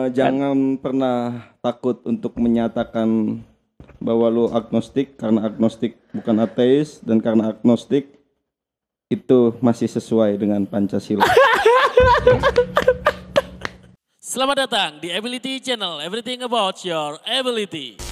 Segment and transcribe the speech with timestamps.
[0.00, 3.40] Eh, jangan pernah takut untuk menyatakan
[4.00, 8.16] bahwa lu agnostik karena agnostik bukan ateis dan karena agnostik
[9.12, 11.26] itu masih sesuai dengan Pancasila.
[14.16, 18.09] Selamat datang di Ability Channel, everything about your ability.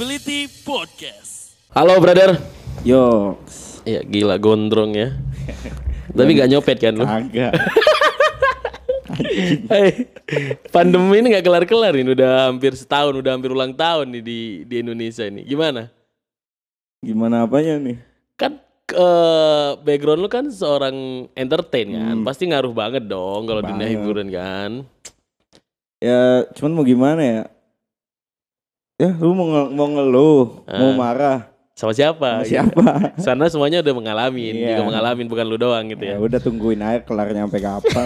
[0.00, 1.60] Ability Podcast.
[1.76, 2.40] Halo brother.
[2.88, 3.36] Yo,
[3.84, 5.12] Iya gila gondrong ya.
[6.16, 7.04] Tapi gak nyopet kan lu?
[7.04, 7.52] agak.
[9.68, 10.08] Hai.
[10.72, 14.80] Pandemi ini gak kelar-kelar ini udah hampir setahun, udah hampir ulang tahun nih di di
[14.80, 15.44] Indonesia ini.
[15.44, 15.92] Gimana?
[17.04, 18.00] Gimana apanya nih?
[18.40, 18.56] Kan
[18.96, 24.80] eh, background lu kan seorang entertain kan, pasti ngaruh banget dong kalau dunia hiburan kan.
[26.00, 27.59] Ya, cuman mau gimana ya?
[29.00, 30.94] Ya, lu mau nge- mau ngeluh, mau Ah.
[30.94, 31.38] marah,
[31.72, 32.28] Sama siapa?
[32.36, 32.84] sama siapa?
[33.24, 34.76] Sana semuanya udah mengalamin, Iya.
[34.76, 36.16] juga mengalamin bukan lu doang gitu Ya ya.
[36.20, 38.04] udah tungguin aja kelar nyampe kapan.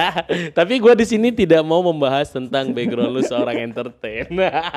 [0.58, 4.28] Tapi gue di sini tidak mau membahas tentang background lu seorang entertain.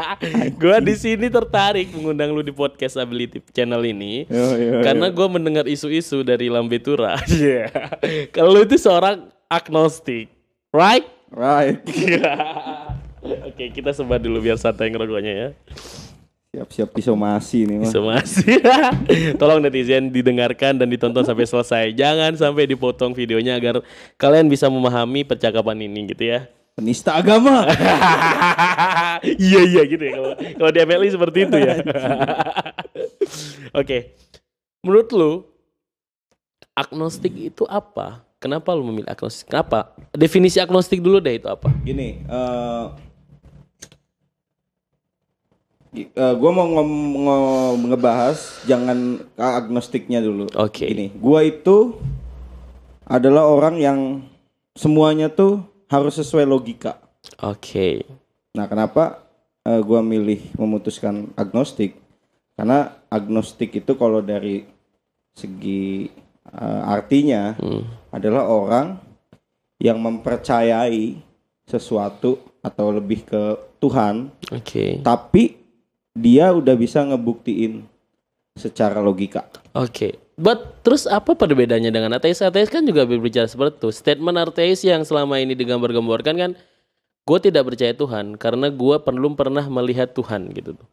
[0.64, 5.28] gue di sini tertarik mengundang lu di podcast Ability Channel ini Yo, yo, karena gue
[5.28, 7.20] mendengar isu-isu dari Lambe Tura.
[7.28, 7.67] Iya.
[8.31, 10.31] Kalau lu itu seorang agnostik,
[10.72, 11.03] right?
[11.30, 11.83] Right.
[13.23, 15.50] Oke, kita sebar dulu biar santai ngerokoknya ya.
[16.50, 17.94] Siap-siap disomasi nih mah.
[17.94, 18.58] Somasi.
[19.39, 21.94] Tolong netizen didengarkan dan ditonton sampai selesai.
[21.94, 23.86] Jangan sampai dipotong videonya agar
[24.17, 26.50] kalian bisa memahami percakapan ini gitu ya.
[26.73, 27.70] Penista agama.
[29.45, 31.73] iya iya gitu ya kalau kalau di MLI seperti itu ya.
[33.80, 34.17] Oke.
[34.81, 35.31] Menurut lu
[36.73, 38.26] agnostik itu apa?
[38.42, 39.52] Kenapa lu memilih agnostik?
[39.52, 39.94] Kenapa?
[40.17, 41.70] Definisi agnostik dulu deh itu apa?
[41.83, 42.23] Gini,
[45.92, 46.06] eh
[46.38, 50.45] gue mau ngom- ngom- ngebahas jangan ke agnostiknya dulu.
[50.54, 50.86] Oke.
[50.86, 51.98] Gini, gue itu
[53.04, 53.99] adalah orang yang
[54.78, 57.02] semuanya tuh harus sesuai logika.
[57.42, 58.05] Oke.
[58.54, 59.26] Nah, kenapa
[59.61, 61.98] eh, gua milih memutuskan agnostik?
[62.55, 64.64] Karena agnostik itu kalau dari
[65.33, 66.08] segi
[66.49, 67.83] eh, artinya Hmm.
[68.10, 68.88] adalah orang
[69.78, 71.17] yang mempercayai
[71.66, 73.44] sesuatu atau lebih ke
[73.80, 74.99] Tuhan, Oke.
[74.99, 75.58] tapi
[76.19, 77.87] dia udah bisa ngebuktiin
[78.59, 79.47] secara logika.
[79.71, 80.19] Oke.
[80.35, 82.39] But terus apa perbedaannya dengan ateis?
[82.39, 83.89] Ateis kan juga berbicara seperti itu.
[83.91, 86.52] Statement ateis yang selama ini digambar-gambarkan kan
[87.23, 90.87] gue tidak percaya Tuhan karena gue belum pernah melihat Tuhan gitu tuh.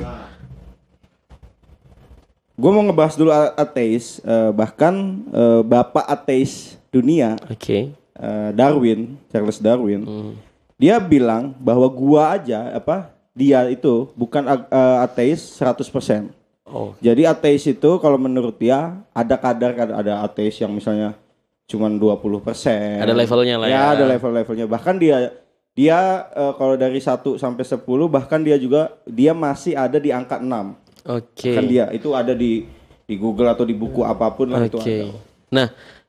[2.57, 4.95] Gue mau ngebahas dulu ateis, eh, bahkan
[5.29, 7.93] eh, bapak ateis dunia Oke.
[7.93, 10.33] eh, Darwin, Charles Darwin, Hmm.
[10.81, 16.33] dia bilang bahwa gua aja apa dia itu bukan eh, ateis 100%.
[16.67, 16.97] Oh.
[16.99, 21.13] Jadi ateis itu kalau menurut dia ada kadar ada ateis yang misalnya
[21.69, 23.05] cuman 20%.
[23.05, 23.93] Ada levelnya lah ya.
[23.93, 24.67] ada level-levelnya.
[24.67, 25.37] Bahkan dia
[25.77, 30.41] dia eh, kalau dari 1 sampai 10 bahkan dia juga dia masih ada di angka
[30.41, 30.49] 6.
[31.07, 31.53] Oke.
[31.53, 32.65] Kan dia itu ada di
[33.07, 34.97] di Google atau di buku apa pun lah itu Oke.
[35.07, 35.15] ada.
[35.53, 35.67] Nah,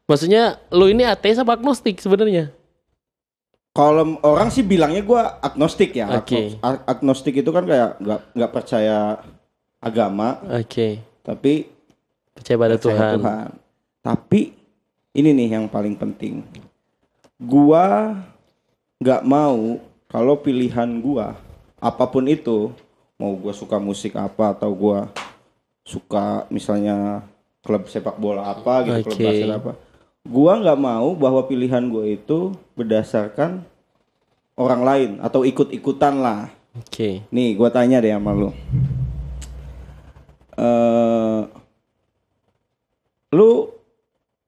[0.10, 2.57] maksudnya lu ini ateis apa agnostik sebenarnya?
[3.78, 6.10] Kalau orang sih bilangnya gua agnostik ya.
[6.10, 9.22] Agnos- ag- Agnostik itu kan kayak nggak nggak percaya
[9.78, 10.98] agama, Oke.
[11.22, 11.70] tapi
[12.34, 13.48] Percaya pada percaya Tuhan.
[14.02, 14.42] Tapi
[15.14, 16.42] ini nih yang paling penting.
[17.38, 18.18] Gua
[18.98, 19.78] nggak mau
[20.10, 21.38] kalau pilihan gua
[21.78, 22.74] apa pun itu,
[23.22, 25.06] mau gua suka musik apa atau gua
[25.86, 27.22] suka misalnya
[27.62, 29.26] klub sepak bola apa gitu, klub Oke.
[29.30, 29.72] basket apa.
[30.28, 33.64] Gua nggak mau bahwa pilihan gua itu berdasarkan
[34.60, 36.52] orang lain atau ikut-ikutan lah.
[36.76, 37.24] Oke.
[37.32, 38.52] Nih, gua tanya deh sama lu.
[40.58, 41.42] Eh,
[43.32, 43.70] lu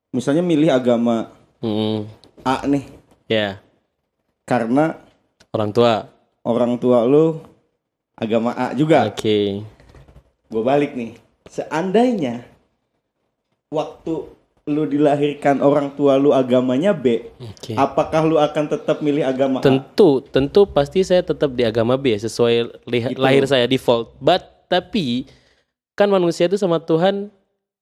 [0.09, 1.29] misalnya milih agama
[1.59, 2.07] Hmm.
[2.41, 2.87] A nih
[3.27, 3.59] Ya,
[4.47, 4.95] karena
[5.51, 6.07] orang tua.
[6.41, 7.43] orang tua lu
[8.15, 9.05] agama A juga.
[9.05, 9.61] Oke.
[10.49, 11.13] Gue balik nih.
[11.45, 12.41] Seandainya
[13.69, 14.33] waktu
[14.69, 17.73] lu dilahirkan orang tua lu agamanya B, Oke.
[17.73, 19.65] apakah lu akan tetap milih agama A?
[19.65, 23.17] Tentu, tentu pasti saya tetap di agama B sesuai Gitu.
[23.17, 24.13] lahir saya default.
[24.17, 25.25] But tapi
[25.93, 27.33] kan manusia itu sama Tuhan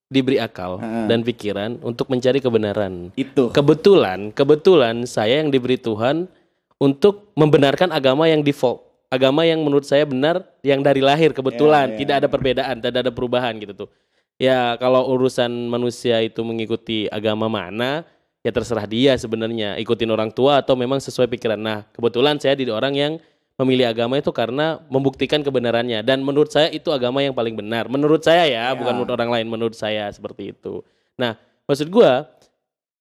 [0.08, 1.06] diberi akal Ha.
[1.06, 3.12] dan pikiran untuk mencari kebenaran.
[3.14, 3.52] Itu.
[3.52, 6.32] Kebetulan, kebetulan saya yang diberi Tuhan
[6.80, 8.88] untuk membenarkan agama yang default.
[9.08, 12.00] Agama yang menurut saya benar yang dari lahir kebetulan, Ya, ya.
[12.00, 13.90] tidak ada perbedaan, tidak ada perubahan gitu tuh.
[14.38, 18.06] Ya kalau urusan manusia itu mengikuti agama mana,
[18.46, 21.58] ya terserah dia sebenarnya ikutin orang tua atau memang sesuai pikiran.
[21.58, 23.14] Nah kebetulan saya di orang yang
[23.58, 27.90] memilih agama itu karena membuktikan kebenarannya dan menurut saya itu agama yang paling benar.
[27.90, 30.86] Menurut saya ya, bukan menurut orang lain, menurut saya seperti itu.
[31.18, 31.34] Nah,
[31.66, 32.30] maksud gua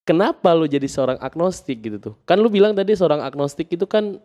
[0.09, 2.15] kenapa lu jadi seorang agnostik gitu tuh?
[2.25, 4.17] Kan lu bilang tadi seorang agnostik itu kan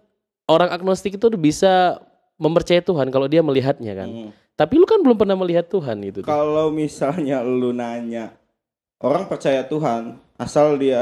[0.47, 1.99] orang agnostik itu bisa
[2.39, 4.09] mempercayai Tuhan kalau dia melihatnya kan.
[4.09, 4.31] Hmm.
[4.61, 6.21] Tapi lu kan belum pernah melihat Tuhan gitu.
[6.21, 8.29] Kalau misalnya lu nanya
[9.01, 11.01] orang percaya Tuhan asal dia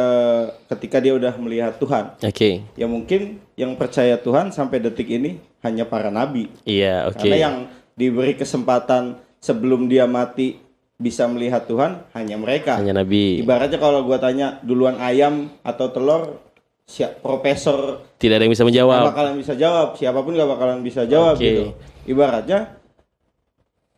[0.71, 2.63] ketika dia udah melihat Tuhan, Oke.
[2.79, 6.47] ya mungkin yang percaya Tuhan sampai detik ini hanya para nabi.
[6.63, 7.19] Iya, oke.
[7.19, 7.55] Karena yang
[7.99, 10.55] diberi kesempatan sebelum dia mati
[10.95, 12.79] bisa melihat Tuhan hanya mereka.
[12.79, 13.43] Hanya Nabi.
[13.43, 16.39] Ibaratnya kalau gua tanya duluan ayam atau telur,
[16.87, 19.11] siap profesor Tidak ada yang bisa menjawab.
[19.11, 21.43] bakalan bisa jawab, siapa pun nggak bakalan bisa jawab Oke.
[21.43, 21.63] gitu.
[22.07, 22.78] Ibaratnya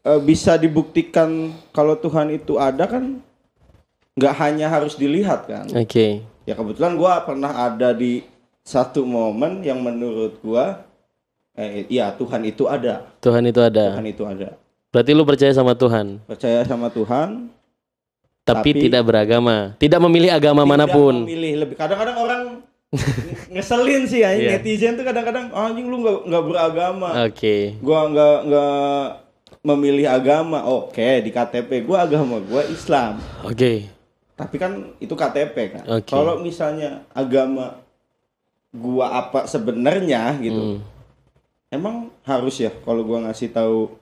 [0.03, 1.30] eh, bisa dibuktikan
[1.69, 3.19] kalau Tuhan itu ada kan
[4.13, 5.65] nggak hanya harus dilihat kan.
[5.74, 6.21] Oke.
[6.44, 8.25] Ya kebetulan gua pernah ada di
[8.62, 10.83] satu momen yang menurut gua
[11.51, 13.07] eh iya Tuhan itu ada.
[13.19, 13.94] Tuhan itu ada.
[13.94, 14.50] Tuhan itu ada.
[14.89, 17.48] Berarti lu percaya sama Tuhan, Percaya sama Tuhan
[18.42, 21.15] tapi, Tapi- tidak beragama, tidak memilih agama tidak mana pun.
[21.24, 22.42] memilih lebih kadang-kadang orang
[22.92, 23.15] nge-
[23.53, 24.57] ngeselin sih ya Iya.
[24.57, 27.77] netizen tuh kadang-kadang "Oh, anjing lu nggak nggak beragama Oke.
[27.80, 29.03] gua nggak nggak
[29.61, 33.85] memilih agama oke di KTP gua agama gua Islam Oke.
[34.33, 36.09] tapi kan itu KTP kan Oke.
[36.09, 37.77] kalau misalnya agama
[38.71, 40.41] gua apa sebenarnya Hmm.
[40.41, 40.63] gitu
[41.69, 43.93] emang harus ya kalau gua ngasih tahu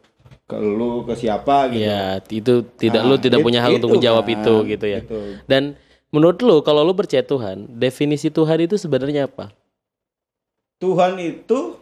[0.46, 3.90] ke lu ke siapa gitu Ya, itu tidak Nah, lu tidak it- punya hak untuk
[3.90, 5.00] itu menjawab kan, itu gitu ya.
[5.00, 5.20] gitu.
[5.46, 5.78] Dan
[6.10, 9.54] menurut lu kalau lu percaya Tuhan, definisi Tuhan itu sebenarnya apa?
[10.80, 11.78] Tuhan itu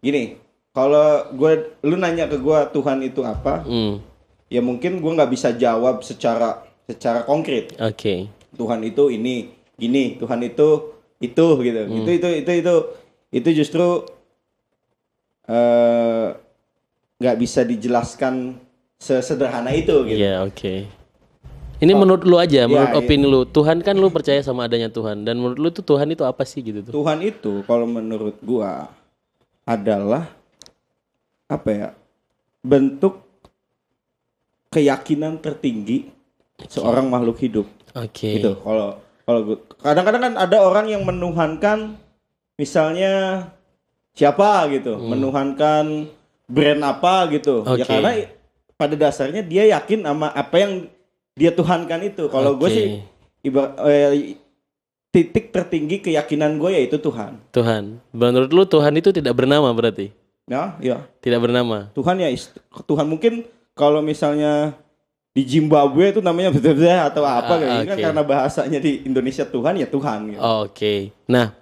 [0.00, 0.36] gini
[0.72, 1.52] kalau gue
[1.82, 4.00] lu nanya ke gua Tuhan itu apa Hmm.
[4.48, 8.28] ya mungkin gua nggak bisa jawab secara secara konkret Oke.
[8.52, 10.68] Tuhan itu ini gini Tuhan itu
[11.18, 11.96] itu gitu Hmm.
[12.02, 12.74] itu itu itu itu
[13.30, 14.08] itu justru
[15.44, 16.26] eh,
[17.18, 18.58] nggak bisa dijelaskan
[18.96, 20.74] sesederhana itu gitu Iya, oke.
[21.82, 22.98] Ini menurut lu aja, menurut iya.
[23.02, 23.42] opini lu.
[23.42, 26.62] Tuhan kan lu percaya sama adanya Tuhan dan menurut lu tuh Tuhan itu apa sih
[26.62, 26.94] gitu tuh?
[26.94, 28.86] Tuhan itu kalau menurut gua
[29.66, 30.30] adalah
[31.52, 31.88] apa ya
[32.64, 33.20] bentuk
[34.72, 36.08] keyakinan tertinggi
[36.70, 38.40] seorang makhluk hidup Oke.
[38.40, 38.96] gitu kalau
[39.28, 39.40] kalau
[39.84, 42.00] kadang-kadang kan ada orang yang menuhankan
[42.56, 43.46] misalnya
[44.16, 46.08] siapa gitu menuhankan
[46.48, 47.88] brand apa gitu ya Oke.
[47.88, 48.10] karena
[48.80, 50.72] pada dasarnya dia yakin sama apa yang
[51.36, 52.76] dia tuhankan itu kalau gue Oke.
[52.76, 52.86] sih
[53.44, 54.36] ibar eh,
[55.12, 58.00] titik tertinggi keyakinan gue yaitu Tuhan Tuhan.
[58.16, 60.21] Menurut lu Tuhan itu tidak bernama berarti?
[60.46, 61.90] Ya ya Tidak bernama.
[61.94, 62.28] Tuhan ya
[62.86, 64.76] Tuhan mungkin kalau misalnya
[65.32, 69.48] di Zimbabwe itu namanya betul-betul atau apa Ah, kayak gitu kan karena bahasanya di Indonesia
[69.48, 70.40] Tuhan ya Tuhan gitu.
[70.40, 70.94] Oke.
[71.24, 71.56] Nah,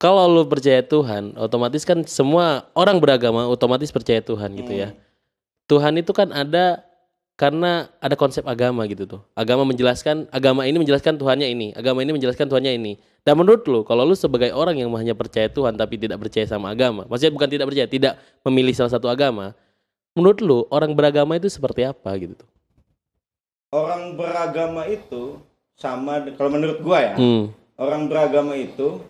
[0.00, 4.96] kalau lu percaya Tuhan, otomatis kan semua orang beragama otomatis percaya Tuhan gitu ya.
[5.68, 6.80] Tuhan itu kan ada
[7.36, 9.20] karena ada konsep agama gitu tuh.
[9.32, 12.92] Agama menjelaskan agama ini menjelaskan Tuhannya ini, agama ini menjelaskan Tuhannya ini.
[13.22, 16.74] Dan menurut lu, kalau lu sebagai orang yang hanya percaya Tuhan tapi tidak percaya sama
[16.74, 19.54] agama, maksudnya bukan tidak percaya, tidak memilih salah satu agama,
[20.18, 22.48] menurut lu orang beragama itu seperti apa gitu tuh?
[23.72, 25.38] Orang beragama itu
[25.78, 27.54] sama kalau menurut gua ya, Hmm.
[27.78, 29.00] orang beragama itu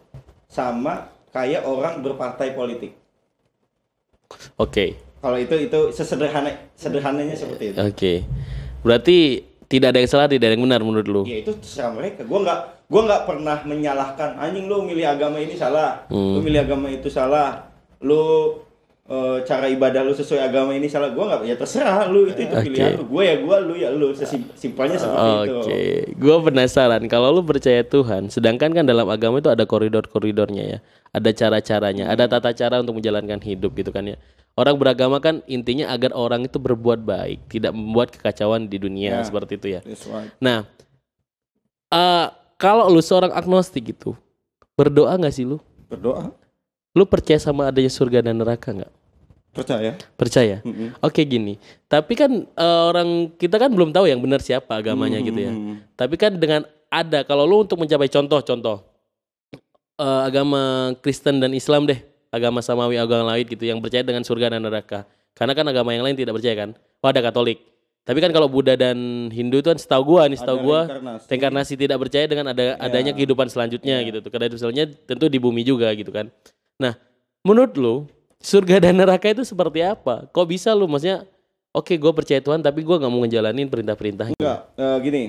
[0.47, 2.93] sama kayak orang berpartai politik.
[4.61, 5.12] Oke.
[5.23, 7.79] Kalau itu itu sesederhana sederhananya seperti itu.
[7.79, 8.15] Oke.
[8.83, 11.23] Berarti tidak ada yang salah, tidak ada yang benar menurut lu.
[11.23, 12.27] Ya itu terserah mereka.
[12.27, 16.11] Gua nggak gua nggak pernah menyalahkan anjing lu milih agama ini salah.
[16.11, 16.37] Hmm.
[16.37, 17.71] Lu milih agama itu salah.
[18.03, 18.51] Lu
[19.03, 21.11] eh, cara ibadah lu sesuai agama ini salah.
[21.11, 22.65] Gua nggak ya terserah lu itu itu Oke.
[22.71, 23.05] pilihan lu.
[23.11, 24.15] Gue ya gua, lu ya lu.
[24.15, 25.55] Sesim- Simpelnya seperti itu.
[25.59, 25.81] Oke,
[26.15, 30.79] gue penasaran kalau lu percaya Tuhan, sedangkan kan dalam agama itu ada koridor-koridornya ya,
[31.11, 34.17] ada cara-caranya, ada tata cara untuk menjalankan hidup gitu kan ya.
[34.53, 39.25] Orang beragama kan intinya agar orang itu berbuat baik, tidak membuat kekacauan di dunia Ya.
[39.25, 39.81] seperti itu ya.
[39.83, 40.29] Right.
[40.39, 40.69] Nah,
[41.89, 44.13] eh, kalau lu seorang agnostik gitu,
[44.77, 45.57] berdoa nggak sih lu?
[45.89, 46.37] Berdoa,
[46.93, 48.93] Lu percaya sama adanya surga dan neraka nggak?
[49.53, 49.93] percaya.
[50.17, 50.57] Percaya.
[50.65, 50.97] Mm-mm.
[51.05, 55.37] Oke gini, tapi kan eh, orang kita kan belum tahu yang benar siapa agamanya gitu
[55.37, 55.53] ya.
[55.93, 58.81] Tapi kan dengan ada kalau lu untuk mencapai contoh-contoh
[60.01, 62.01] eh, agama Kristen dan Islam deh,
[62.33, 65.05] agama samawi, agama lain gitu yang percaya dengan surga dan neraka.
[65.37, 66.71] Karena kan agama yang lain tidak percaya kan.
[67.05, 67.61] Oh ada Katolik.
[68.03, 71.27] Tapi kan kalau Buddha dan Hindu itu kan setahu gua nih, setahu Ada gua reinkarnasi.
[71.31, 74.31] reinkarnasi tidak percaya dengan ada adanya kehidupan selanjutnya gitu tuh.
[74.33, 76.27] Karena itu selanjutnya tentu di bumi juga gitu kan.
[76.83, 76.95] Nah,
[77.47, 77.95] menurut lu
[78.43, 80.27] surga dan neraka itu seperti apa?
[80.27, 81.23] Kok bisa lu maksudnya
[81.73, 84.37] Oke, gue percaya Tuhan, tapi gue nggak mau ngejalanin perintah-perintahnya.
[84.37, 85.23] Enggak, eh, gini.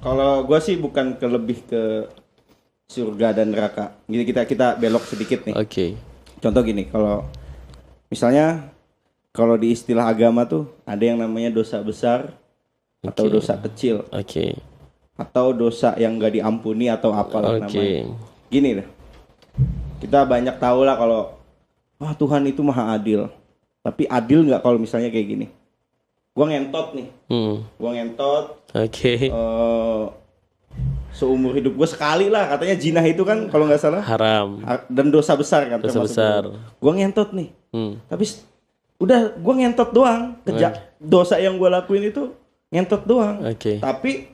[0.00, 2.08] Kalau gua sih bukan ke lebih ke
[2.88, 3.96] surga dan neraka.
[4.04, 5.56] Jadi kita kita belok sedikit nih.
[5.56, 5.96] Oke,
[6.44, 7.24] Contoh gini, kalau
[8.12, 8.68] misalnya
[9.32, 12.36] kalau di istilah agama tuh ada yang namanya dosa besar
[13.00, 13.32] atau Oke.
[13.40, 14.60] dosa kecil Oke.
[15.16, 17.64] atau dosa yang gak diampuni atau apalah Oke.
[17.64, 18.12] namanya.
[18.52, 18.88] Gini deh.
[20.04, 21.32] Kita banyak tahu lah kalau
[21.96, 23.32] wah Tuhan itu maha adil.
[23.80, 25.46] Tapi adil nggak kalau misalnya kayak gini?
[26.30, 27.62] Gua ngentot nih, Hmm.
[27.74, 29.30] gua ngentot Oke.
[29.30, 30.04] eh
[31.14, 34.58] seumur hidup gue sekali lah katanya jinah itu kan kalau nggak salah Haram.
[34.60, 36.42] ha- dan dosa besar kan Dosa besar.
[36.74, 38.02] Gue ngentot nih, Hmm.
[38.04, 38.26] tapi
[38.98, 40.34] udah gue ngentot doang.
[40.42, 42.34] Keja dosa yang gue lakuin itu
[42.68, 43.46] ngentot doang.
[43.46, 43.78] Oke.
[43.78, 44.26] Tapi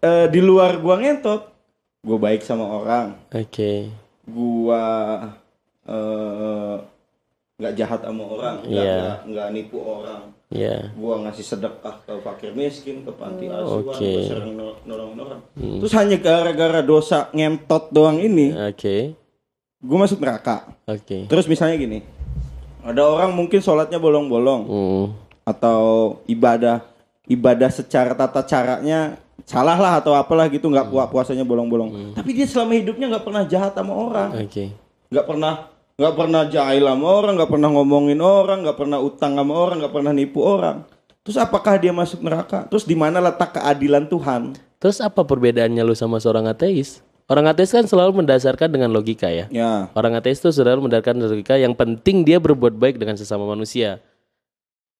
[0.00, 1.49] eh, di luar gue ngentot,
[2.00, 3.92] gue baik sama orang, Oke.
[4.24, 4.84] gue
[5.82, 6.74] eh,
[7.56, 9.20] nggak jahat sama orang, nggak Iya.
[9.26, 10.22] nggak nipu orang.
[10.50, 10.90] Ya.
[10.98, 14.02] gua ngasih sedekah ke fakir miskin ke panti asuhan Oke.
[14.02, 19.14] gua sering nol- nolongin orang terus hanya gara-gara dosa ngentot doang ini Oke.
[19.78, 21.30] gua masuk neraka Oke.
[21.30, 22.02] terus misalnya gini
[22.82, 25.06] ada orang mungkin sholatnya bolong-bolong Hmm.
[25.46, 25.82] atau
[26.26, 26.82] ibadah
[27.30, 32.46] ibadah secara tata caranya salah lah atau apalah gitu nggak puas puasanya bolong-bolong tapi dia
[32.48, 34.74] selama hidupnya nggak pernah jahat sama orang Oke.
[35.08, 35.52] nggak pernah
[36.00, 39.94] nggak pernah jahil sama orang nggak pernah ngomongin orang nggak pernah utang sama orang nggak
[39.94, 40.88] pernah nipu orang
[41.20, 45.92] terus apakah dia masuk neraka terus di mana letak keadilan Tuhan Terus apa perbedaannya lu
[45.92, 47.04] sama seorang ateis?
[47.28, 49.44] Orang ateis kan selalu mendasarkan dengan logika ya.
[49.52, 54.00] ya Orang ateis itu selalu mendasarkan logika yang penting dia berbuat baik dengan sesama manusia.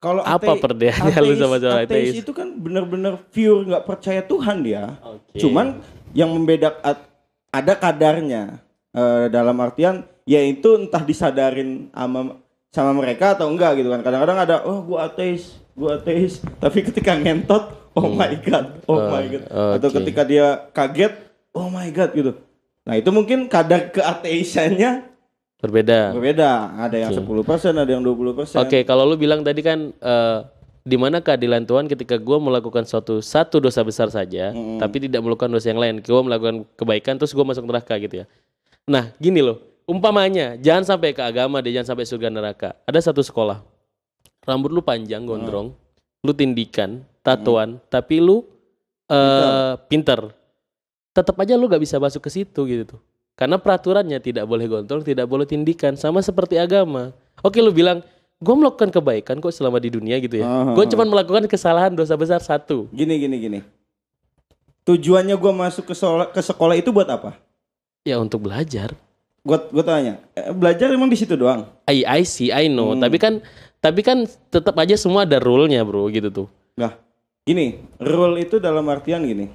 [0.00, 2.16] Kalau Apa perbedaannya lu sama seorang ateis?
[2.16, 5.38] itu kan benar-benar pure nggak percaya Tuhan dia Oke.
[5.38, 5.78] cuman
[6.16, 6.96] yang membedakan
[7.52, 12.42] ada kadarnya Eh, dalam artian yaitu entah disadarin sama
[12.74, 17.14] sama mereka atau enggak gitu kan kadang-kadang ada oh gua ateis gua ateis tapi ketika
[17.14, 19.46] ngentot oh my god oh my god
[19.78, 19.96] atau oke.
[20.02, 21.14] ketika dia kaget
[21.54, 22.34] oh my god gitu
[22.82, 25.06] nah itu mungkin kadar keateisannya
[25.60, 26.16] Berbeda.
[26.16, 26.72] berbeda.
[26.88, 30.38] Ada yang 10% ada yang 20% Oke, kalau lu bilang tadi kan eh,
[30.80, 35.52] di mana keadilan Tuhan ketika gua melakukan suatu satu dosa besar saja, tapi tidak melakukan
[35.52, 38.26] dosa yang lain, gua melakukan kebaikan terus gua masuk neraka gitu ya.
[38.88, 42.68] Nah, gini loh, umpamanya jangan sampai ke agama deh, jangan sampai surga neraka.
[42.88, 43.60] Ada satu sekolah,
[44.48, 45.76] rambut lu panjang gondrong,
[46.24, 48.48] lu tindikan, tatoan, tapi lu
[49.12, 50.32] eh pinter.
[51.10, 53.00] Tetap aja lu gak bisa masuk ke situ gitu tuh.
[53.40, 57.16] Karena peraturannya tidak boleh gondrong, tidak boleh tindikan, sama seperti agama.
[57.40, 58.04] Oke lu bilang,
[58.36, 60.44] gue melakukan kebaikan kok selama di dunia gitu ya.
[60.44, 60.76] Ah.
[60.76, 62.84] Gue cuma melakukan kesalahan dosa besar satu.
[62.92, 63.60] gini gini gini
[64.80, 67.36] tujuannya gua masuk ke sekolah ke sekolah itu buat apa
[68.02, 68.96] Ya untuk belajar.
[69.44, 72.96] gua gua tanya eh, belajar emang di situ doang I, I see, I know.
[72.96, 73.02] Hmm.
[73.02, 73.44] Tapi kan,
[73.78, 76.46] tapi kan tetap aja semua ada rule-nya bro gitu tuh.
[76.78, 76.94] Nah,
[77.42, 79.50] gini, rule itu dalam artian gini.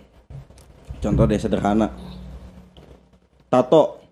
[1.00, 1.96] Contoh deh sederhana.
[3.55, 4.03] Tato.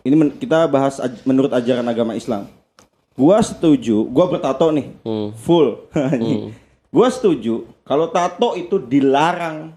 [0.00, 2.50] Ini men- kita bahas aj- menurut ajaran agama Islam.
[3.12, 5.30] Gua setuju, gua bertato nih, Hmm.
[5.36, 5.78] full.
[6.88, 9.76] Gua setuju kalau tato itu dilarang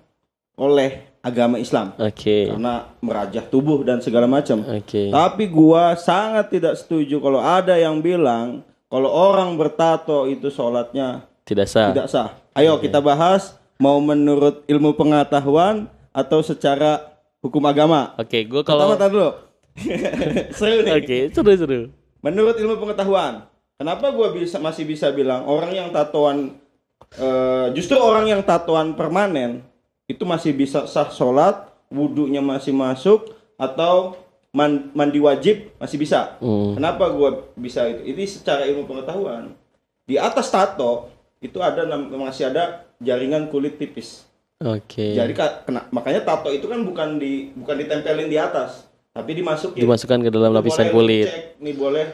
[0.55, 4.63] oleh agama Islam Oke, karena merajah tubuh dan segala macam.
[4.63, 5.11] oke.
[5.11, 11.67] Tapi gua sangat tidak setuju kalau ada yang bilang kalau orang bertato itu sholatnya Tidak
[11.67, 11.91] sah.
[11.91, 12.31] tidak sah.
[12.53, 17.10] Ayo kita bahas mau menurut ilmu pengetahuan atau secara
[17.41, 18.13] hukum agama.
[18.15, 19.29] Oke, gue Pertama kalau tar dulu.
[20.57, 20.93] Seru nih.
[21.01, 21.91] Oke, seru-seru.
[22.21, 23.49] Menurut ilmu pengetahuan,
[23.81, 26.53] kenapa gua bisa masih bisa bilang orang yang tatoan
[27.17, 29.65] eh, justru orang yang tatoan permanen
[30.05, 34.21] itu masih bisa sah sholat, wudhunya masih masuk atau
[34.53, 36.37] man- mandi wajib masih bisa.
[36.37, 36.77] Hmm.
[36.77, 38.05] Kenapa gua bisa itu?
[38.05, 39.57] Ini secara ilmu pengetahuan.
[40.05, 41.09] Di atas tato
[41.41, 44.29] itu ada masih ada jaringan kulit tipis.
[44.63, 45.07] Oke.
[45.11, 49.79] Jadi ka- kena, makanya tato itu kan bukan di bukan ditempelin di atas, tapi dimasukin.
[49.79, 51.25] Dimasukkan ke dalam Lu lapisan boleh lu kulit.
[51.25, 52.05] cek, nih boleh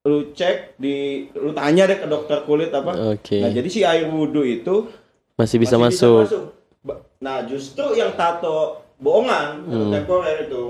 [0.00, 0.94] lu cek di
[1.34, 2.94] lu tanya deh ke dokter kulit apa.
[3.10, 3.38] Oke.
[3.38, 4.86] Nah, jadi si air wudhu itu
[5.34, 6.52] Masih bisa masih masuk.
[6.80, 9.90] Ba- Nah, justru yang tato bohongan Hmm.
[9.90, 10.68] temporer itu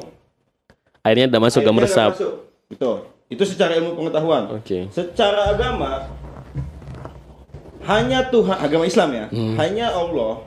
[1.00, 2.10] Airnya udah masuk, gak airnya meresap.
[2.12, 2.34] masuk.
[2.66, 2.96] Betul.
[3.26, 4.50] Itu secara ilmu pengetahuan.
[4.52, 4.86] Oke.
[4.88, 6.06] Secara agama
[7.82, 9.56] hanya Tuhan agama Islam ya, Hmm.
[9.56, 10.44] hanya Allah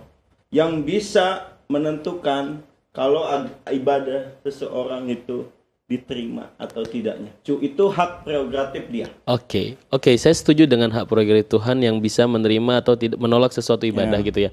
[0.53, 2.61] yang bisa menentukan
[2.93, 3.25] kalau
[3.65, 5.49] ibadah seseorang itu
[5.83, 7.33] diterima atau tidaknya.
[7.43, 9.09] Cu itu hak prerogatif dia.
[9.25, 13.83] Oke, oke, saya setuju dengan hak prerogatif Tuhan yang bisa menerima atau tidak menolak sesuatu
[13.83, 14.25] ibadah Ya.
[14.25, 14.51] gitu ya.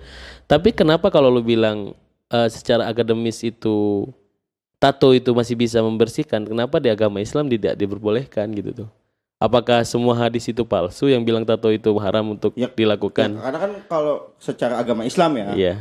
[0.48, 1.92] Tapi kenapa kalau lu bilang
[2.28, 4.08] eh, secara akademis itu
[4.80, 8.88] tato itu masih bisa membersihkan, kenapa di agama Islam tidak diperbolehkan gitu tuh?
[9.40, 13.40] Apakah semua hadis itu palsu yang bilang tato itu haram untuk Ya, dilakukan?
[13.40, 15.74] Karena kan kalau secara agama Islam ya, Iya.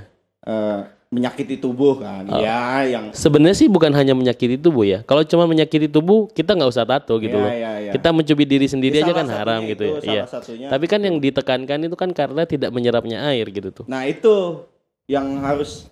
[0.50, 0.80] Eh,
[1.10, 2.22] menyakiti tubuh kan.
[2.30, 2.38] Oh.
[2.38, 5.02] Ya, yang Sebenarnya sih bukan hanya menyakiti tubuh ya.
[5.02, 7.50] Kalau cuma menyakiti tubuh, kita nggak usah tato gitu Ya, loh.
[7.50, 7.92] ya, ya.
[7.94, 10.14] Kita mencubit diri sendiri Ya, aja kan haram satunya gitu itu, ya.
[10.14, 10.24] Iya.
[10.30, 13.86] satunya Tapi kan yang ditekankan itu kan karena tidak menyerapnya air gitu tuh.
[13.86, 14.66] Nah, itu
[15.06, 15.90] yang harus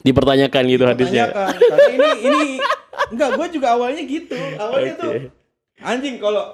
[0.00, 1.28] Dipertanyakan gitu hadisnya.
[1.28, 1.60] dipertanyakan.
[1.60, 2.40] Karena ini ini
[3.10, 4.38] enggak gue juga awalnya gitu.
[4.56, 5.28] Awalnya tuh Oke.
[5.76, 6.44] anjing kalau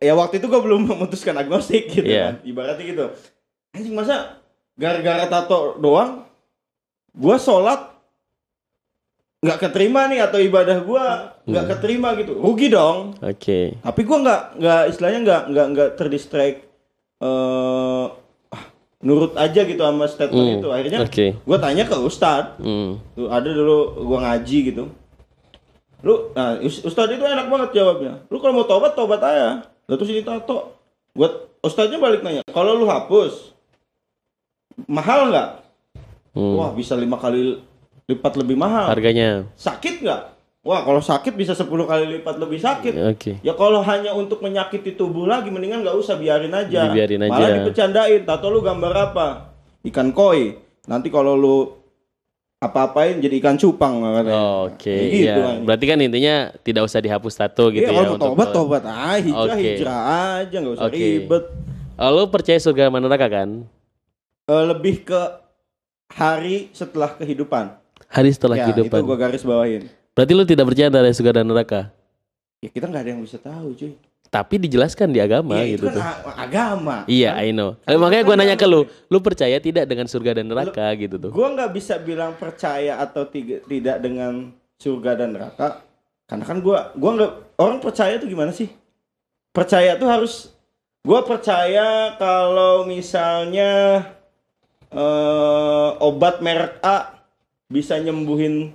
[0.00, 2.24] ya waktu itu gue belum memutuskan agnostik gitu Iya.
[2.24, 2.34] kan.
[2.42, 3.04] Ibaratnya gitu.
[3.70, 4.39] Anjing masa
[4.74, 6.24] gara-gara tato doang
[7.10, 7.90] gue sholat
[9.40, 11.04] nggak keterima nih atau ibadah gue
[11.46, 11.72] nggak Hmm.
[11.72, 13.74] keterima gitu rugi dong Oke.
[13.78, 16.58] tapi gue nggak nggak istilahnya nggak nggak nggak terdistract
[17.18, 18.04] eh
[18.50, 18.64] ah,
[19.00, 21.26] nurut aja gitu sama statement Hmm, itu akhirnya Oke.
[21.34, 23.00] gue tanya ke ustadz Hmm.
[23.12, 24.84] Tuh ada dulu gua ngaji gitu.
[26.00, 28.24] Lu nah Us- Ustadz itu enak banget jawabnya.
[28.26, 29.68] Lu kalau mau tobat tobat aja.
[29.84, 30.72] Lalu terus ini tato.
[31.12, 33.52] Buat Ustadznya balik nanya, kalau lu hapus
[34.86, 35.48] mahal nggak?
[36.36, 36.54] Hmm.
[36.56, 37.58] Wah bisa lima kali
[38.06, 38.90] lipat lebih mahal.
[38.90, 39.46] Harganya.
[39.58, 40.22] Sakit nggak?
[40.60, 42.92] Wah kalau sakit bisa 10 kali lipat lebih sakit.
[43.16, 43.32] Oke.
[43.40, 46.84] Ya kalau hanya untuk menyakiti tubuh lagi mendingan nggak usah biarin aja.
[46.92, 47.32] Dibiarin aja.
[47.32, 48.20] Malah dipecandain.
[48.28, 49.26] Tato lu gambar apa?
[49.88, 50.60] Ikan koi.
[50.84, 51.80] Nanti kalau lu
[52.60, 54.36] apa-apain jadi ikan cupang katanya.
[54.68, 54.92] Oke.
[54.92, 55.48] Kayak gitu, ya.
[55.48, 55.64] anjing.
[55.64, 58.82] Berarti kan intinya tidak usah dihapus tato gitu Iya, ya kalau mau tobat untuk tobat
[58.84, 59.64] ah hijrah Oke.
[59.64, 60.00] hijrah
[60.44, 61.00] aja nggak usah Oke.
[61.00, 61.44] ribet.
[61.96, 63.64] Oh, lu percaya surga sama neraka kan?
[64.50, 65.20] Eh, lebih ke
[66.10, 67.70] hari setelah kehidupan.
[68.10, 68.98] Hari setelah ya, kehidupan.
[68.98, 69.86] itu gua garis bawahin.
[70.10, 71.94] Berarti lu tidak percaya ada surga dan neraka.
[72.58, 73.94] Ya kita nggak ada yang bisa tahu cuy.
[74.26, 76.02] Tapi dijelaskan di agama Ya, gitu itu tuh.
[76.02, 76.96] kan a- agama.
[77.06, 77.78] Iya, I know.
[77.80, 80.86] Eh, Kan makanya gue kan nanya ke lu, lu percaya tidak dengan surga dan neraka
[80.94, 81.30] gitu tuh?
[81.30, 85.82] Gua nggak bisa bilang percaya atau tiga- tidak dengan surga dan neraka
[86.26, 88.70] karena kan gua gua nggak orang percaya tuh gimana sih
[89.50, 90.54] percaya tuh harus
[91.02, 94.00] gua percaya kalau misalnya
[94.90, 97.18] eh, obat merek A
[97.66, 98.74] bisa nyembuhin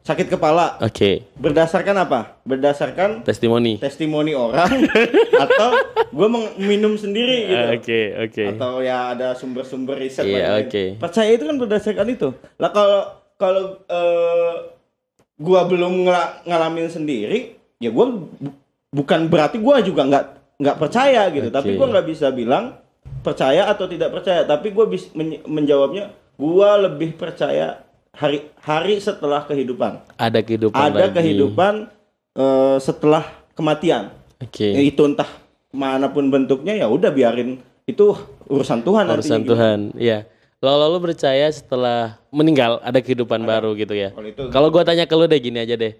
[0.00, 3.76] sakit kepala Oke, berdasarkan apa berdasarkan testimoni.
[3.76, 4.86] testimoni orang
[5.44, 5.70] atau
[6.08, 8.44] gua minum sendiri gitu Oke, oke.
[8.54, 10.62] atau ya ada sumber-sumber riset Iya, lain-lain.
[10.62, 10.84] oke.
[10.96, 12.28] Percaya itu kan berdasarkan itu.
[12.56, 13.00] Lah kalau
[13.34, 14.54] kalau eh,
[15.36, 17.38] gua belum ngela- ngalamin sendiri,
[17.76, 18.56] ya gua bu-
[18.88, 20.24] bukan berarti gua juga nggak
[20.56, 21.50] nggak percaya gitu.
[21.50, 21.56] Oke.
[21.58, 22.78] Tapi gua nggak bisa bilang
[23.26, 24.46] percaya atau tidak percaya.
[24.46, 25.10] Tapi gua bisa
[25.50, 27.82] menjawabnya, gua lebih percaya
[28.14, 30.06] hari hari setelah kehidupan.
[30.14, 31.14] Ada kehidupan Ada lagi.
[31.18, 31.74] kehidupan
[32.38, 33.26] eh, setelah
[33.58, 34.14] kematian.
[34.38, 34.70] Oke.
[34.70, 35.26] Ya, itu entah
[35.74, 38.16] mana pun bentuknya ya udah biarin itu
[38.48, 39.52] urusan Tuhan Urusan gitu.
[39.52, 40.24] Tuhan, iya.
[40.64, 44.10] Lalu lu percaya setelah meninggal ada kehidupan baru gitu ya?
[44.48, 45.92] Kalau gua tanya ke lu deh gini aja deh.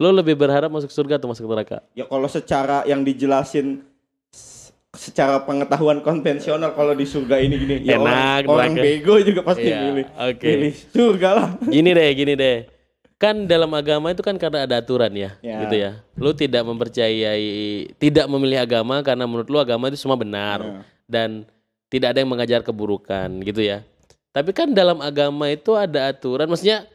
[0.00, 1.84] Lu lebih berharap masuk surga atau masuk neraka?
[1.92, 3.84] ya kalau secara yang dijelasin
[4.90, 8.82] secara pengetahuan konvensional kalau di surga ini gini ya Enak, orang, orang neraka.
[8.82, 10.46] bego juga pasti Iya, milih oke.
[10.46, 12.58] milih surga lah Gini deh, gini deh.
[13.14, 15.60] Kan dalam agama itu kan karena ada aturan ya, Ya.
[15.62, 15.90] gitu ya.
[16.16, 17.52] Lu tidak mempercayai,
[17.96, 20.80] tidak memilih agama karena menurut lu agama itu semua benar Ya.
[21.06, 21.44] dan
[21.86, 23.84] tidak ada yang mengajar keburukan, gitu ya.
[24.30, 26.86] Tapi kan dalam agama itu ada aturan, maksudnya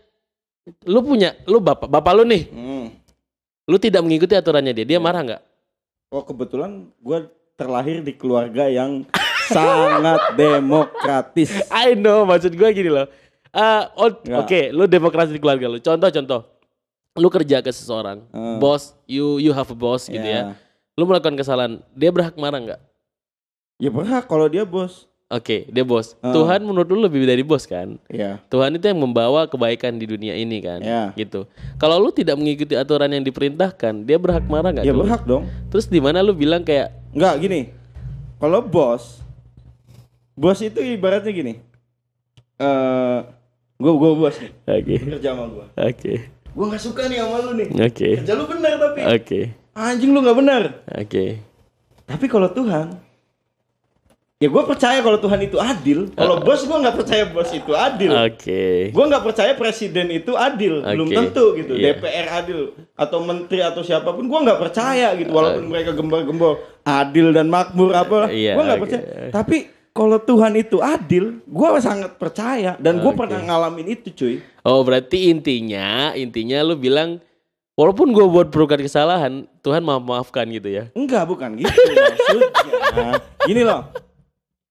[0.84, 2.88] lu punya, lu bapak, bapak lu nih, Hmm.
[3.68, 5.44] lu tidak mengikuti aturannya dia, dia marah nggak?
[6.08, 7.18] oh kebetulan gue
[7.56, 9.08] terlahir di keluarga yang
[9.48, 13.08] sangat demokratis I know, maksud gue gini loh.
[13.56, 14.76] Oh, Oke, Nggak.
[14.76, 15.80] lu demokrasi di keluarga lu.
[15.80, 16.44] Contoh-contoh,
[17.16, 18.60] lu kerja ke seseorang, Hmm.
[18.60, 20.60] bos, you you have a boss gitu ya.
[20.94, 22.82] Lu melakukan kesalahan, dia berhak marah nggak?
[23.76, 25.04] ya berhak kalau dia bos
[25.36, 26.16] Oke, dia bos.
[26.18, 26.32] Hmm.
[26.32, 28.00] Tuhan menurut lu lebih dari bos kan?
[28.08, 31.12] ya Tuhan itu yang membawa kebaikan di dunia ini kan, Ya.
[31.14, 31.44] gitu.
[31.76, 34.82] Kalau lu tidak mengikuti aturan yang diperintahkan, dia berhak marah nggak?
[34.82, 35.04] ya ke lu?
[35.04, 37.60] berhak dong Terus di mana lu bilang kayak, Enggak gini.
[38.38, 39.20] Kalau bos,
[40.34, 41.54] bos itu ibaratnya gini.
[42.56, 43.18] Eh,
[43.76, 45.66] gua gua bos nih, oke, kerja sama gua.
[45.76, 46.14] oke,
[46.50, 47.68] Gua nggak suka nih sama lu nih.
[47.74, 49.40] oke, Kerja lu benar tapi oke,
[49.74, 50.62] anjing lu nggak benar.
[50.94, 51.26] oke.
[52.06, 52.96] Tapi kalau Tuhan,
[54.36, 56.12] ya gua percaya kalau Tuhan itu adil.
[56.12, 58.12] Kalau bos gua nggak percaya bos itu adil.
[58.12, 58.92] Oke.
[58.92, 61.74] Gua nggak percaya presiden itu adil, belum Oke, tentu gitu.
[61.80, 61.96] iya.
[61.96, 62.60] DPR adil
[62.94, 65.32] atau menteri atau siapa pun, gua nggak percaya gitu.
[65.32, 68.84] Walaupun mereka gembor-gembor adil dan makmur apa, Iya, gua nggak oke.
[68.86, 69.04] percaya.
[69.32, 69.58] Tapi
[69.96, 73.20] kalau Tuhan itu adil, gua sangat percaya dan gua Oke.
[73.24, 74.36] pernah ngalamin itu, cuy.
[74.68, 77.22] Oh berarti intinya intinya lu bilang
[77.76, 80.90] walaupun gue buat perbuatan kesalahan Tuhan maaf maafkan gitu ya?
[80.98, 83.20] Enggak, bukan gitu maksudnya.
[83.46, 83.86] Gini loh,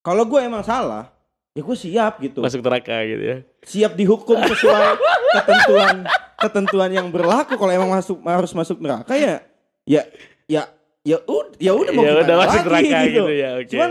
[0.04, 1.08] kalau gua emang salah,
[1.50, 2.44] ya gue siap gitu.
[2.44, 3.38] Masuk neraka gitu ya?
[3.64, 5.00] siap dihukum sesuai
[5.32, 5.96] ketentuan
[6.36, 9.40] ketentuan yang berlaku kalau emang masuk harus masuk neraka ya
[9.88, 10.04] ya
[10.44, 10.68] ya
[11.00, 13.68] ya udah ya udah mau Ya udah masuk lagi neraka gitu ya, oke.
[13.72, 13.90] cuman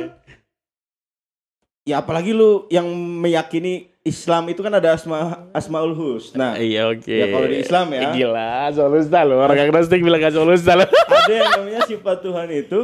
[1.83, 6.59] ya apalagi lu yang meyakini Islam itu kan ada asma asmaul husna.
[6.59, 7.07] Iya oke.
[7.07, 8.01] Ya, kalau di Islam ya.
[8.03, 9.39] Eh, Gila, solusta lo.
[9.39, 10.83] Orang agnostik bilang solusta lo.
[11.09, 12.79] ada yang namanya sifat Tuhan itu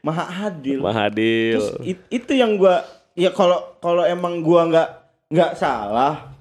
[0.00, 0.80] maha adil.
[0.80, 1.60] Mahadil.
[1.60, 2.80] Terus it- itu yang gua
[3.12, 4.88] ya kalau kalau emang gua nggak
[5.28, 6.32] nggak salah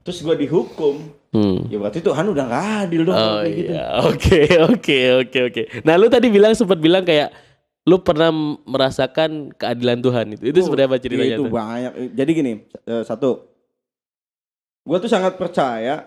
[0.00, 1.68] terus gua dihukum Hmm.
[1.68, 3.68] ya berarti Tuhan udah nggak adil dong Oh kayak gitu.
[3.68, 4.40] iya, oke
[4.72, 5.62] oke oke oke.
[5.84, 7.28] Nah lu tadi bilang sempat bilang kayak
[7.84, 8.32] lu pernah
[8.64, 10.42] merasakan keadilan Tuhan itu.
[10.48, 11.52] Itu sebenarnya apa ceritanya itu tuh?
[11.52, 11.92] banyak.
[12.10, 13.52] Jadi gini, eh, satu,
[14.86, 16.06] gua tuh sangat percaya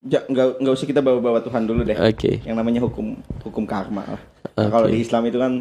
[0.00, 1.94] ja- nggak nggak usah kita bawa-bawa Tuhan dulu deh.
[1.94, 2.40] Oke.
[2.40, 4.22] Yang namanya hukum hukum karma lah.
[4.56, 5.52] Nah, Kalau di Islam itu kan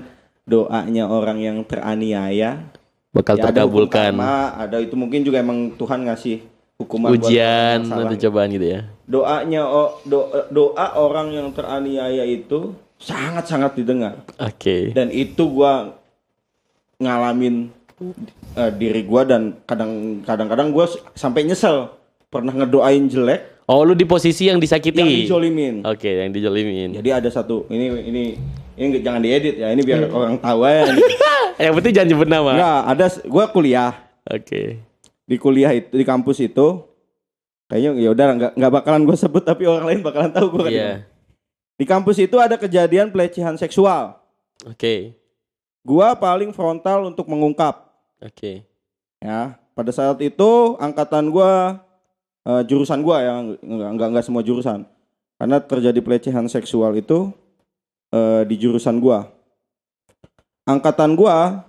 [0.44, 2.64] doanya orang yang teraniaya
[3.12, 4.16] Bakal ya ada terkabulkan.
[4.16, 6.42] karma, ada itu mungkin juga emang Tuhan ngasih
[6.80, 8.82] hukuman Ujian atau cobaan gitu ya.
[9.04, 14.96] doanya o- do- doa orang yang teraniaya itu sangat-sangat didengar Oke.
[14.96, 16.00] dan itu gua
[16.98, 17.72] ngalamin
[18.56, 21.92] eh, diri gua dan kadang kadang-kadang gua s- sampai nyesel
[22.28, 24.98] pernah ngedoain jelek Oh lu di posisi yang disakiti.
[24.98, 26.90] yang dijolimin Oke, yang dijolimin.
[26.92, 28.24] jadi ada satu ini ini
[28.74, 30.90] ini jangan diedit ya ini biar orang tahu aja
[31.62, 32.52] yang penting jangan nyebut nama.
[32.52, 33.94] Enggak, ada gua kuliah
[34.26, 34.82] Oke.
[35.24, 36.82] di kuliah itu di kampus itu
[37.66, 41.06] kayaknya ya udah nggak nggak bakalan gue sebut tapi orang lain bakalan tahu gue Iya.
[41.76, 44.18] di kampus itu ada kejadian pelecehan seksual
[44.66, 45.14] Oke.
[45.80, 47.89] gua paling frontal untuk mengungkap
[48.20, 48.68] Oke.
[49.20, 51.80] ya pada saat itu angkatan gua
[52.48, 54.84] eh, jurusan gua ya nggak nggak nggak semua jurusan
[55.40, 57.32] karena terjadi pelecehan seksual itu
[58.12, 59.28] eh, di jurusan gua
[60.68, 61.64] angkatan gua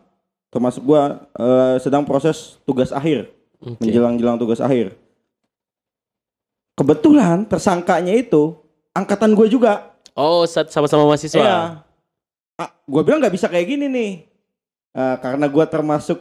[0.51, 3.77] termasuk gua eh, sedang proses tugas akhir Oke.
[3.85, 4.97] menjelang-jelang tugas akhir.
[6.73, 8.57] Kebetulan tersangkanya itu
[8.97, 9.93] angkatan gue juga.
[10.17, 11.37] Oh, sama-sama mahasiswa.
[11.37, 11.59] Iya.
[12.57, 14.13] Ah, gue bilang nggak bisa kayak gini nih,
[14.91, 16.19] Eh, karena gue termasuk,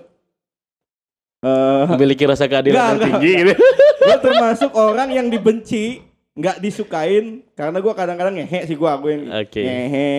[1.40, 3.54] eh Memiliki rasa keadilan yang tinggi gitu.
[4.00, 6.04] gue termasuk orang yang dibenci,
[6.36, 9.62] nggak disukain, karena gue kadang-kadang ngehe sih gue, gue yang Oke.
[9.64, 10.12] ngehe,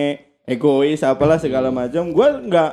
[0.49, 2.09] egois, apalah segala macam.
[2.09, 2.71] Gue nggak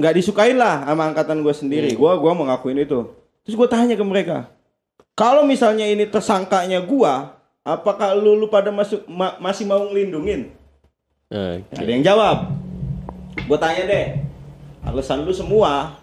[0.00, 1.90] nggak disukain lah sama angkatan gue sendiri.
[1.92, 1.98] Hmm.
[2.00, 3.04] Gue gua mau ngakuin itu.
[3.44, 4.48] Terus gue tanya ke mereka,
[5.12, 7.12] kalau misalnya ini tersangkanya gue,
[7.62, 10.50] apakah lu, lu pada masuk ma- masih mau ngelindungin?
[11.28, 11.76] Oke.
[11.76, 12.50] Ada yang jawab.
[13.44, 14.06] Gue tanya deh,
[14.82, 15.99] alasan lu semua,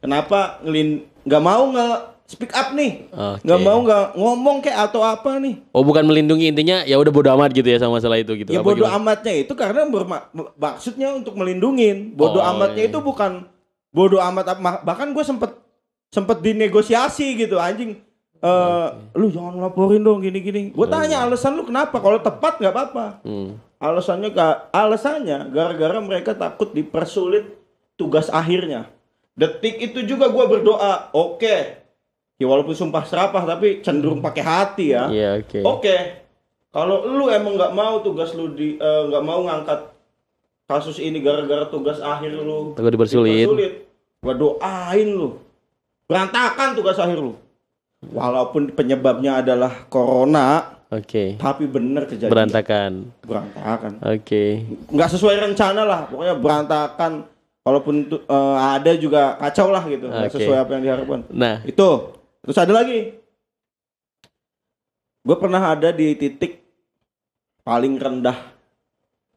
[0.00, 1.86] kenapa ngelin nggak mau nge
[2.26, 3.10] speak up nih?
[3.42, 5.60] Nggak mau nggak ngomong kayak atau apa nih?
[5.70, 8.50] Oh, bukan melindungi intinya ya udah bodo amat gitu ya sama masalah itu gitu.
[8.50, 8.98] Ya Apa bodoh gimana?
[8.98, 12.14] amatnya itu karena berma- maksudnya untuk melindungin.
[12.14, 12.90] Bodoh Oh, amatnya iya.
[12.90, 13.44] itu bukan
[13.90, 15.50] bodoh amat bahkan gue sempet
[16.08, 17.98] sempet dinegosiasi gitu anjing.
[18.40, 20.72] Eh, lu jangan laporin dong gini-gini.
[20.72, 22.00] Gue tanya alasan lu kenapa?
[22.00, 23.06] Kalau tepat nggak apa-apa.
[23.20, 23.60] Hmm.
[23.76, 24.32] Alasannya
[24.70, 27.44] alasannya gara-gara mereka takut dipersulit
[27.96, 28.88] tugas akhirnya.
[29.34, 31.56] Detik itu juga gua berdoa, oke.
[32.36, 35.08] Ya walaupun sumpah serapah tapi cenderung pakai hati ya.
[35.08, 35.60] Iya, oke.
[35.60, 35.96] Oke.
[36.70, 39.90] Kalau lu emang nggak mau tugas lu di eh, nggak mau ngangkat
[40.64, 43.44] kasus ini gara-gara tugas akhir lu Takut dipersulit.
[44.22, 45.36] gua doain lu.
[46.06, 47.34] Berantakan tugas akhir lu.
[48.00, 51.36] Walaupun penyebabnya adalah corona, Oke.
[51.36, 52.32] tapi bener kejadian.
[52.32, 52.92] Berantakan.
[53.20, 54.64] Berantakan Oke.
[54.88, 57.12] nggak sesuai rencana lah pokoknya berantakan
[57.60, 60.32] kalaupun tu- eh, ada juga kacau lah gitu Oke.
[60.32, 61.20] sesuai apa yang diharapkan.
[61.30, 61.88] Nah, itu.
[62.40, 63.20] Terus ada lagi.
[65.20, 66.64] Gue pernah ada di titik
[67.60, 68.56] paling rendah.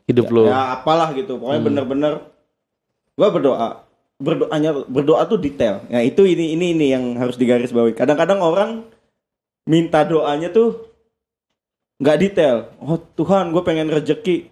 [0.04, 0.48] Hidup lu.
[0.48, 1.40] ya apalah gitu.
[1.40, 1.68] Pokoknya Hmm.
[1.68, 2.14] bener-bener
[3.14, 3.88] gue berdoa.
[4.20, 5.84] Berdoanya berdoa tuh detail.
[5.88, 7.96] Ya itu ini ini ini yang harus digarisbawahi.
[7.96, 8.88] Kadang-kadang orang
[9.64, 10.92] minta doanya tuh
[12.00, 12.72] nggak detail.
[12.80, 14.52] Oh Tuhan gue pengen rejeki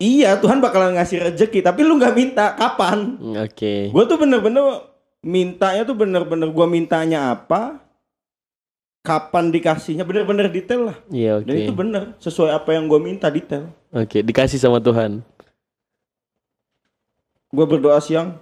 [0.00, 3.88] iya Tuhan bakalan ngasih rejeki tapi lu nggak minta kapan Hmm, Oke.
[3.88, 4.88] gue tuh bener-bener
[5.20, 7.76] mintanya tuh bener-bener gue mintanya apa
[9.00, 11.44] kapan dikasihnya bener-bener detail lah Iya, oke.
[11.44, 15.20] dan itu bener sesuai apa yang gue minta detail Oke, dikasih sama Tuhan.
[17.50, 18.38] gue berdoa siang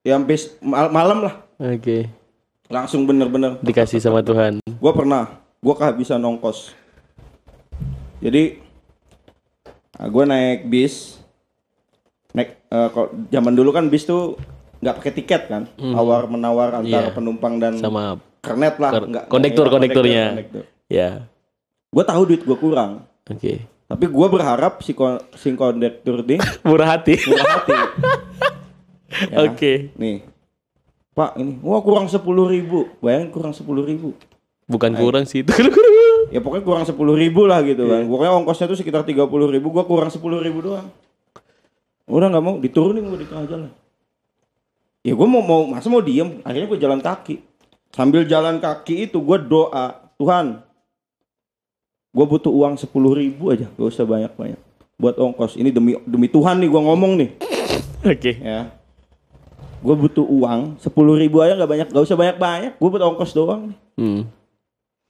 [0.00, 2.06] ya sampai mal- malam lah Oke.
[2.68, 4.62] langsung bener-bener Dikasih sama Tuhan.
[4.62, 6.72] gue pernah gue kehabisan ongkos
[8.18, 8.61] jadi
[10.04, 11.20] gue naik bis
[12.32, 14.34] naik eh, kalau zaman dulu kan bis tuh
[14.78, 17.14] nggak pakai tiket kan tawar menawar antara Iya.
[17.14, 20.24] penumpang dan Sama kernet lah Ker- nggak kondektur- nggak- kondekturnya.
[20.32, 20.64] kondektur.
[20.86, 21.10] ya.
[21.88, 23.62] gue tahu duit gue kurang Oke.
[23.84, 27.14] tapi gue berharap si kon- si kondektur ini Murah hati.
[27.22, 27.74] murah hati
[29.28, 29.44] Ya.
[29.44, 29.92] Oke.
[29.94, 30.24] nih
[31.12, 34.16] pak ini wah kurang sepuluh ribu bayangin kurang sepuluh ribu
[34.64, 35.52] Bukan kurang sih itu.
[36.30, 39.72] Ya pokoknya kurang sepuluh ribu lah gitu kan pokoknya ongkosnya tuh sekitar tiga puluh ribu
[39.72, 40.86] gua kurang sepuluh ribu doang
[42.06, 43.70] udah nggak mau diturunin gue di tengah jalan
[45.02, 47.42] Ya gue mau mau masa mau diem, akhirnya gue jalan kaki.
[47.90, 50.62] Sambil jalan kaki itu gue doa, Tuhan,
[52.14, 54.60] gue butuh uang sepuluh ribu aja, gak usah banyak banyak.
[55.02, 57.30] Buat ongkos, ini demi demi Tuhan nih gue ngomong nih,
[58.06, 58.38] Oke.
[58.38, 58.70] ya.
[59.82, 62.72] Gue butuh uang sepuluh ribu aja nggak banyak, gak usah banyak banyak.
[62.78, 63.74] Gue buat ongkos doang.
[63.74, 63.78] nih.
[63.98, 64.20] Hmm.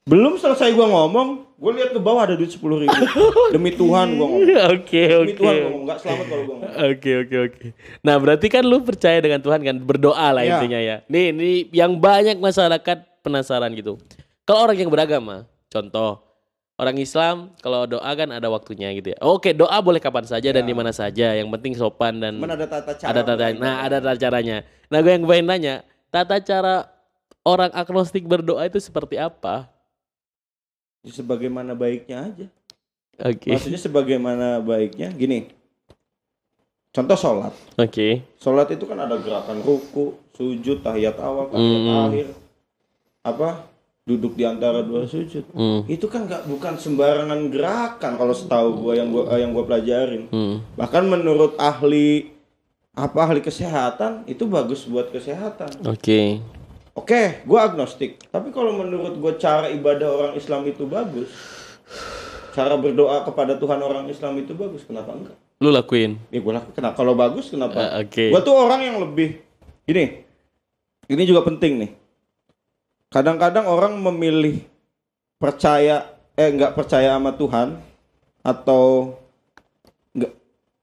[0.03, 2.91] Belum selesai gue ngomong, gue lihat ke bawah ada duit sepuluh ribu.
[3.55, 4.43] demi Tuhan gue ngomong.
[4.75, 5.39] Oke, Demi oke.
[5.39, 6.71] Tuhan gue ngomong, nggak selamat kalau gue ngomong.
[6.91, 7.67] Oke oke oke.
[8.03, 10.59] Nah berarti kan lu percaya dengan Tuhan kan berdoa lah Ya.
[10.59, 10.97] intinya ya.
[11.07, 13.95] Nih ini yang banyak masyarakat penasaran gitu.
[14.43, 16.19] Kalau orang yang beragama, contoh
[16.75, 19.19] orang Islam kalau doa kan ada waktunya gitu ya.
[19.23, 21.31] Oke doa boleh kapan saja dan di mana saja.
[21.31, 23.07] Yang penting sopan dan Cuman ada tata cara.
[23.07, 23.45] ada tata.
[23.55, 24.67] Nah ada tata caranya.
[24.91, 25.75] Nah gue yang pengen nanya,
[26.11, 26.91] tata cara
[27.47, 29.71] orang agnostik berdoa itu seperti apa?
[31.03, 32.47] Sebagaimana baiknya aja.
[33.21, 35.51] Oke Maksudnya sebagaimana baiknya gini.
[36.93, 37.55] Contoh sholat.
[37.75, 38.09] oke.
[38.37, 42.01] Sholat itu kan ada gerakan ruku, sujud, tahiyat awal, tahiyat Mm.
[42.07, 42.27] akhir.
[43.25, 43.49] Apa?
[44.03, 45.47] Duduk di antara dua sujud.
[45.55, 45.87] Hmm.
[45.87, 50.27] Itu kan nggak bukan sembarangan gerakan kalau setahu gua yang gua yang gua pelajarin.
[50.29, 50.59] Hmm.
[50.75, 52.35] Bahkan menurut ahli
[52.93, 55.87] apa ahli kesehatan itu bagus buat kesehatan.
[55.87, 56.43] Oke.
[56.93, 58.21] Oke, gua agnostik.
[58.29, 61.33] Tapi kalau menurut gua cara ibadah orang Islam itu bagus.
[62.53, 64.85] Cara berdoa kepada Tuhan orang Islam itu bagus.
[64.85, 65.37] Kenapa enggak?
[65.63, 66.19] Lu lakuin.
[66.29, 66.75] Ya gue lakukan.
[66.75, 66.95] Kenapa?
[66.99, 67.79] Kalau bagus kenapa?
[67.79, 68.35] Ah, oke.
[68.35, 69.39] Gue tuh orang yang lebih
[69.87, 70.27] gini.
[71.07, 71.91] Ini juga penting nih.
[73.09, 74.61] Kadang-kadang orang memilih
[75.39, 77.79] percaya eh nggak percaya sama Tuhan
[78.43, 79.15] atau
[80.13, 80.33] nggak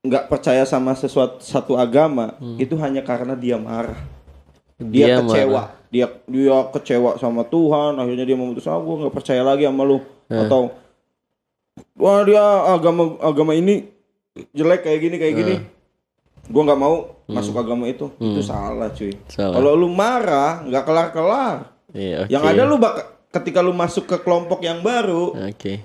[0.06, 4.00] nggak percaya sama sesuatu satu agama itu hanya karena dia marah.
[4.80, 5.62] Dia, Dia kecewa.
[5.68, 5.79] marah.
[5.90, 10.00] Dia dia kecewa sama Tuhan, akhirnya dia memutuskan ah, gue nggak percaya lagi sama lu
[10.30, 10.70] atau
[11.98, 13.90] wah dia agama agama ini
[14.54, 15.56] jelek kayak gini kayak gini.
[16.50, 18.10] Gua nggak mau masuk agama itu.
[18.18, 19.14] Itu salah cuy.
[19.30, 21.58] Kalau lu marah nggak kelar-kelar.
[21.94, 22.30] Iya, oke.
[22.34, 22.94] Yang ada lu bak
[23.34, 25.82] ketika lu masuk ke kelompok yang baru, Oke.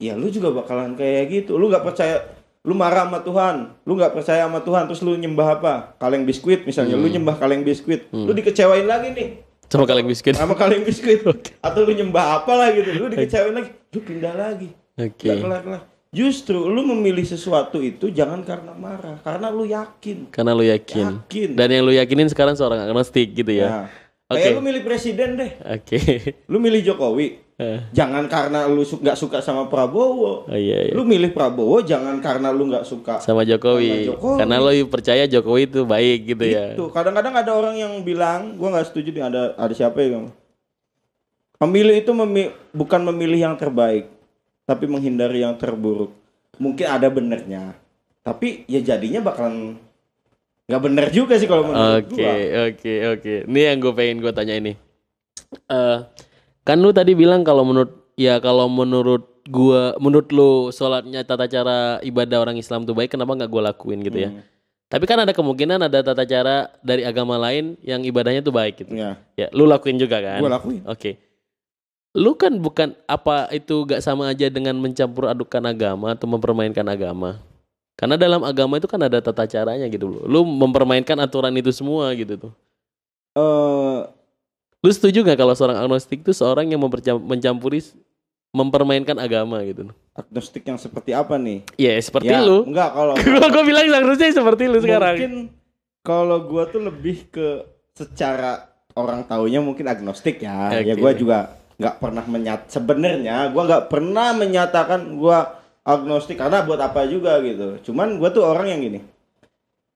[0.00, 1.56] ya lu juga bakalan kayak gitu.
[1.56, 2.20] Lu nggak percaya
[2.66, 5.94] lu marah sama Tuhan, lu nggak percaya sama Tuhan, terus lu nyembah apa?
[6.02, 9.28] Kaleng biskuit misalnya, lu nyembah kaleng biskuit, lu dikecewain lagi nih
[9.70, 10.34] Sama kaleng biskuit.
[10.34, 11.22] sama kaleng biskuit,
[11.66, 15.30] atau lu nyembah apa lah gitu, lu dikecewain lagi, lu pindah lagi, Oke.
[15.30, 15.82] nggak kelar-kelar.
[16.10, 20.32] Justru lu memilih sesuatu itu jangan karena marah, karena lu yakin.
[20.32, 21.22] Karena lu yakin.
[21.28, 21.48] Yakin.
[21.54, 23.68] Dan yang lu yakinin sekarang seorang agnostik gitu ya.
[23.68, 23.86] Nah,
[24.26, 24.42] Oke.
[24.42, 25.98] kayak lu milih presiden deh, Oke.
[26.50, 30.44] lu milih Jokowi, Eh, jangan karena lu su- nggak suka sama Prabowo.
[30.44, 30.92] oh iya, iya.
[30.92, 33.86] Lu milih Prabowo jangan karena lu nggak suka Sama Jokowi.
[33.88, 34.36] Sama Jokowi.
[34.36, 36.74] Karena lu percaya Jokowi itu baik gitu ya.
[36.74, 36.90] Gitu.
[36.90, 40.26] Kadang-kadang ada orang yang bilang, gua nggak setuju nih ada ada siapa ya Bang?
[41.56, 44.10] Pemilih itu memi- bukan memilih yang terbaik,
[44.66, 46.12] tapi menghindari yang terburuk.
[46.58, 47.72] Mungkin ada benernya,
[48.20, 49.80] tapi ya jadinya bakalan
[50.66, 52.34] nggak bener juga sih kalau menurut Oke, gua.
[52.70, 53.34] oke, oke.
[53.46, 54.72] Ini yang gue pengen gue tanya ini.
[55.70, 55.98] Eh,
[56.66, 62.02] kan lu tadi bilang kalau menurut ya kalau menurut gua menurut lu sholatnya tata cara
[62.02, 64.30] ibadah orang Islam tuh baik kenapa nggak gue lakuin gitu ya?
[64.34, 64.42] Hmm.
[64.86, 68.90] Tapi kan ada kemungkinan ada tata cara dari agama lain yang ibadahnya tuh baik gitu.
[68.94, 70.42] Ya, Ya, lu lakuin juga kan?
[70.42, 70.82] gua lakuin.
[70.82, 71.18] Oke.
[72.16, 77.38] Lu kan bukan apa itu gak sama aja dengan mencampur adukan agama atau mempermainkan agama.
[77.96, 80.22] Karena dalam agama itu kan ada tata caranya gitu loh.
[80.28, 82.52] Lu mempermainkan aturan itu semua gitu tuh.
[83.34, 83.98] Eh,
[84.84, 86.78] Lu setuju gak kalau seorang agnostik itu seorang yang
[87.24, 87.80] mencampuri
[88.52, 89.90] mempermainkan agama gitu?
[90.16, 91.60] agnostik yang seperti apa nih?
[91.76, 92.64] Ya seperti Ya, lu.
[92.64, 95.16] Enggak kalau Gua gua bilang agnostik seperti lu sekarang.
[95.16, 95.32] Mungkin
[96.00, 98.64] kalau gua tuh lebih ke secara
[98.96, 100.72] orang taunya mungkin agnostik ya.
[100.72, 101.00] Ya Oke.
[101.00, 101.38] gua juga
[101.76, 105.55] nggak pernah menyat sebenarnya gua nggak pernah menyatakan gua
[105.86, 107.78] agnostik karena buat apa juga gitu.
[107.86, 109.00] Cuman gua tuh orang yang gini.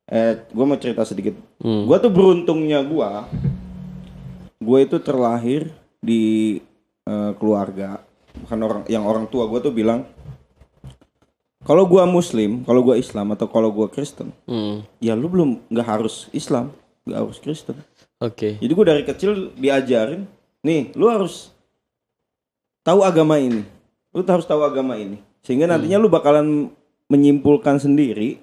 [0.07, 1.35] Eh, gua mau cerita sedikit.
[1.59, 1.91] Hmm.
[1.91, 3.27] Gua tuh beruntungnya gua
[4.61, 5.73] gua itu terlahir
[6.05, 6.57] di
[7.09, 8.05] eh, keluarga
[8.45, 10.07] bukan orang yang orang tua gua tuh bilang
[11.61, 14.81] kalau gua muslim, kalau gua Islam atau kalau gua Kristen, Hmm.
[14.97, 16.73] ya lu belum nggak harus Islam,
[17.05, 17.77] nggak harus Kristen.
[18.21, 18.61] Oke.
[18.61, 20.29] Jadi gue dari kecil diajarin,
[20.61, 21.53] nih lu harus
[22.85, 23.65] tahu agama ini,
[24.13, 26.69] lu harus tahu agama ini, sehingga nantinya lu bakalan
[27.07, 28.39] menyimpulkan sendiri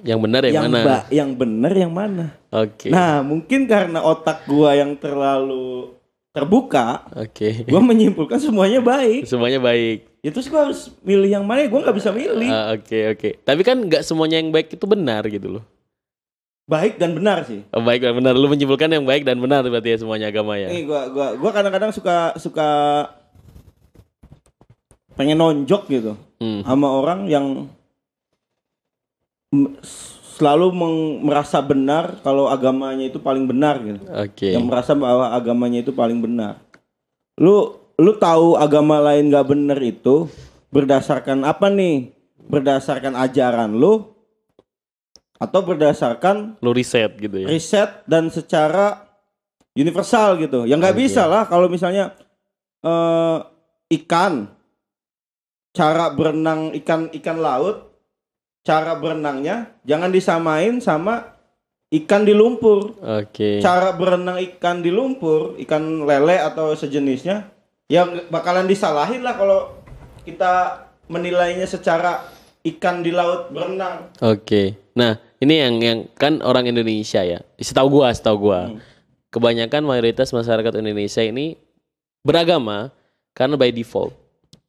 [0.00, 0.84] Yang benar yang, yang mana?
[0.84, 2.26] ba- yang benar yang mana.
[2.48, 2.86] Oke.
[2.88, 5.90] Nah mungkin karena otak gua yang terlalu
[6.30, 7.66] terbuka, Oke.
[7.66, 9.26] gua menyimpulkan semuanya baik.
[9.26, 10.06] Semuanya baik.
[10.22, 11.66] Ya terus gua harus milih yang mana?
[11.66, 12.46] Gua nggak bisa milih.
[12.46, 13.30] Ah, Oke oke.
[13.42, 15.64] Tapi kan nggak semuanya yang baik itu benar gitu loh.
[16.68, 17.64] Baik dan benar sih.
[17.72, 18.36] Oh, baik dan benar.
[18.36, 20.70] Lu menyimpulkan yang baik dan benar berarti ya semuanya agama ya.
[20.70, 22.68] Nih gua gua gua kadang-kadang suka suka
[25.16, 26.62] pengen nonjok gitu Hmm.
[26.62, 27.66] sama orang yang
[30.38, 30.70] selalu
[31.26, 33.98] merasa benar kalau agamanya itu paling benar gitu.
[34.06, 34.54] Oke.
[34.54, 36.62] Yang merasa bahwa agamanya itu paling benar.
[37.34, 40.30] Lu lu tahu agama lain gak benar itu
[40.70, 42.14] berdasarkan apa nih?
[42.48, 44.14] Berdasarkan ajaran lu
[45.38, 47.46] atau berdasarkan Lu riset gitu ya.
[47.50, 49.06] riset dan secara
[49.74, 50.66] universal gitu.
[50.66, 51.02] Ya nggak Oke.
[51.06, 52.14] bisa lah kalau misalnya
[52.82, 53.38] eh,
[54.02, 54.50] ikan
[55.78, 57.94] cara berenang ikan ikan laut
[58.66, 61.38] cara berenangnya jangan disamain sama
[61.88, 63.00] ikan di lumpur.
[63.00, 63.64] Oke.
[63.64, 67.48] Cara berenang ikan di lumpur, ikan lele atau sejenisnya
[67.88, 69.72] yang bakalan disalahin lah kalau
[70.28, 72.28] kita menilainya secara
[72.60, 74.12] ikan di laut berenang.
[74.20, 74.76] Oke.
[74.92, 77.40] Nah, ini yang yang kan orang Indonesia ya.
[77.56, 78.68] Setahu gua, setahu gua.
[78.68, 78.84] Hmm.
[79.32, 81.56] Kebanyakan mayoritas masyarakat Indonesia ini
[82.20, 82.92] beragama
[83.32, 84.12] karena by default.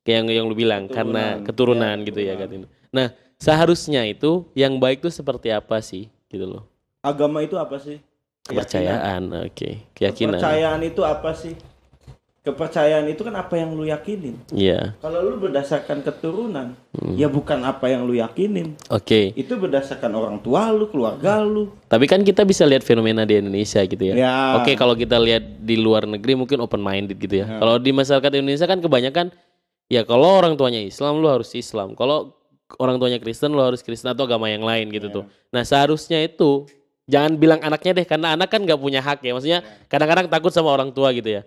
[0.10, 2.66] Kayak yang yang lu bilang karena keturunan Ya, gitu ya keturunan.
[2.66, 2.90] kan.
[2.90, 6.66] Nah, seharusnya itu yang baik itu seperti apa sih gitu loh.
[7.06, 8.02] Agama itu apa sih?
[8.42, 9.94] Kepercayaan, oke.
[9.94, 10.42] Keyakinan.
[10.42, 11.54] Kepercayaan itu apa sih?
[12.40, 14.34] Kepercayaan itu kan apa yang lu yakinin.
[14.50, 14.96] Iya.
[14.98, 17.14] Kalau lu berdasarkan keturunan, Hmm.
[17.14, 18.74] ya bukan apa yang lu yakinin.
[18.90, 19.36] Oke.
[19.38, 21.70] Itu berdasarkan orang tua lu, keluarga lu.
[21.86, 24.16] Tapi kan kita bisa lihat fenomena di Indonesia gitu ya.
[24.18, 24.36] Ya.
[24.58, 27.60] Oke, kalau kita lihat di luar negeri mungkin open minded gitu ya.
[27.60, 29.30] Kalau di masyarakat Indonesia kan kebanyakan
[29.90, 31.98] ya kalau orang tuanya Islam lu harus Islam.
[31.98, 32.38] Kalau
[32.78, 35.26] orang tuanya Kristen lu harus Kristen atau agama yang lain gitu tuh.
[35.50, 36.70] Nah, seharusnya itu
[37.10, 39.34] jangan bilang anaknya deh karena anak kan nggak punya hak ya.
[39.34, 41.44] Maksudnya kadang-kadang takut sama orang tua gitu ya.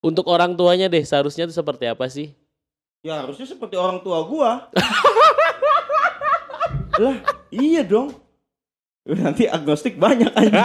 [0.00, 2.32] Untuk orang tuanya deh seharusnya itu seperti apa sih?
[3.04, 4.72] Ya harusnya seperti orang tua gua.
[7.04, 7.16] lah,
[7.52, 8.16] iya dong.
[9.04, 10.60] Nanti agnostik banyak aja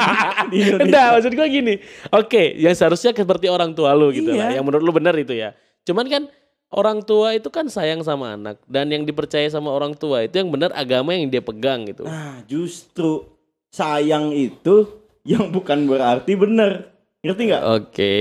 [0.48, 0.88] di Indonesia.
[0.88, 1.84] Enggak, maksud gua gini.
[2.16, 4.56] Oke, yang seharusnya seperti orang tua lu gitu lah.
[4.56, 4.60] Iya.
[4.60, 5.52] Yang menurut lu benar itu ya.
[5.84, 6.32] Cuman kan
[6.70, 10.50] orang tua itu kan sayang sama anak dan yang dipercaya sama orang tua itu yang
[10.50, 12.06] benar agama yang dia pegang gitu.
[12.06, 13.26] Nah, justru
[13.70, 14.86] sayang itu
[15.22, 16.90] yang bukan berarti benar.
[17.20, 17.64] Ngerti nggak?
[17.68, 18.16] Oke.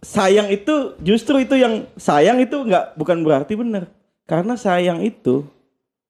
[0.00, 3.90] sayang itu justru itu yang sayang itu nggak bukan berarti benar
[4.22, 5.42] karena sayang itu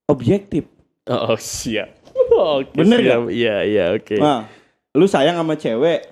[0.05, 0.69] objektif
[1.07, 1.95] Oh, siap.
[2.35, 3.31] Oke, Bener siap.
[3.31, 4.19] Iya, iya, oke.
[4.19, 4.45] nah
[4.93, 6.03] lu sayang sama cewek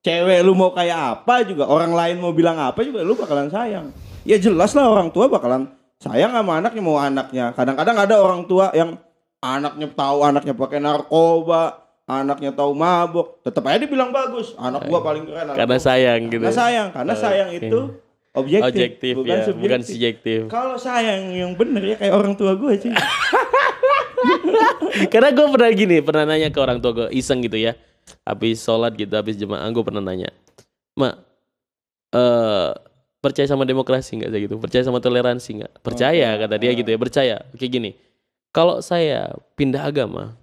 [0.00, 3.90] cewek lu mau kayak apa juga orang lain mau bilang apa juga lu bakalan sayang
[4.22, 5.70] ya jelas lah orang tua bakalan
[6.02, 8.98] sayang sama anaknya mau anaknya kadang-kadang ada orang tua yang
[9.42, 15.26] anaknya tahu anaknya pakai narkoba anaknya tahu mabok tetap aja dibilang bagus anak gua paling
[15.26, 15.86] keren anak Karena gua.
[15.86, 16.42] sayang gitu.
[16.42, 17.80] karena sayang karena sayang itu
[18.32, 20.40] objektif, Objektif bukan ya, subjektif bukan subjektif.
[20.48, 22.88] Kalau sayang yang bener ya kayak orang tua gue sih.
[25.12, 27.76] Karena gue pernah gini, pernah nanya ke orang tua gue, iseng gitu ya.
[28.24, 30.32] Habis sholat gitu, habis jemaah gue pernah nanya.
[30.96, 31.14] Mak,
[32.16, 32.72] eh
[33.22, 34.56] percaya sama demokrasi nggak saya gitu?
[34.58, 35.72] Percaya sama toleransi nggak?
[35.80, 37.36] Percaya kata dia gitu ya, percaya.
[37.54, 37.94] Oke gini,
[38.50, 40.34] kalau saya pindah agama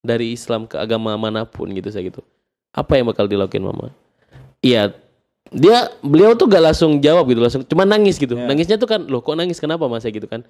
[0.00, 2.22] dari Islam ke agama mana pun gitu saya gitu,
[2.70, 3.90] apa yang bakal dilakuin mama?
[4.62, 4.94] Iya,
[5.50, 8.38] dia beliau tuh gak langsung jawab gitu, langsung cuma nangis gitu.
[8.38, 8.46] Ya.
[8.46, 10.46] Nangisnya tuh kan, loh kok nangis kenapa mas saya gitu kan?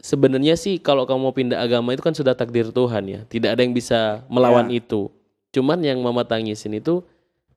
[0.00, 3.20] sebenarnya sih kalau kamu mau pindah agama itu kan sudah takdir Tuhan ya.
[3.28, 4.80] Tidak ada yang bisa melawan Ya.
[4.84, 5.08] itu.
[5.56, 7.00] Cuman yang mama tangisin itu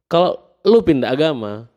[0.07, 1.67] kalau lu pindah agama,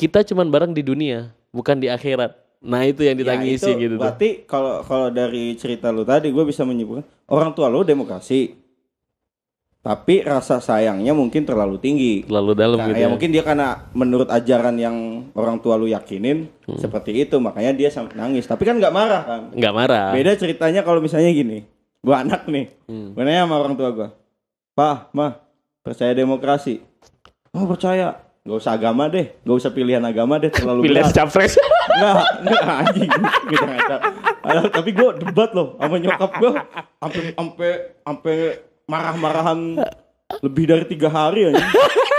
[0.00, 2.32] kita cuman bareng di dunia, bukan di akhirat.
[2.60, 3.94] Nah itu yang ditangisi Ya, itu gitu.
[4.00, 8.56] Berarti kalau kalau dari cerita lu tadi gue bisa menyimpulkan orang tua lu demokrasi.
[9.80, 12.28] Tapi rasa sayangnya mungkin terlalu tinggi.
[12.28, 13.08] Terlalu dalam Nah, gitu ya ya.
[13.08, 14.96] mungkin dia karena menurut ajaran yang
[15.32, 16.76] orang tua lu yakinin Hmm.
[16.76, 18.44] seperti itu makanya dia sampai nangis.
[18.44, 19.40] Tapi kan nggak marah kan.
[19.56, 20.12] Nggak marah.
[20.12, 21.64] Beda ceritanya kalau misalnya gini.
[22.00, 22.68] Gua anak nih.
[22.88, 23.16] Hmm.
[23.16, 24.08] Gue nanya sama orang tua gua.
[24.76, 25.40] Pak, mah,
[25.80, 26.84] percaya demokrasi?
[27.52, 28.20] Oh percaya.
[28.40, 31.16] Gak usah agama deh, gak usah pilihan agama deh terlalu Pilihan berat.
[31.16, 31.60] capres.
[31.60, 33.10] Enggak, enggak anjing.
[33.52, 33.64] Gitu.
[34.40, 36.52] Padahal tapi gue debat loh sama nyokap gue
[37.04, 38.36] sampai sampai sampai
[38.88, 39.58] marah-marahan
[40.40, 41.60] lebih dari tiga hari aja.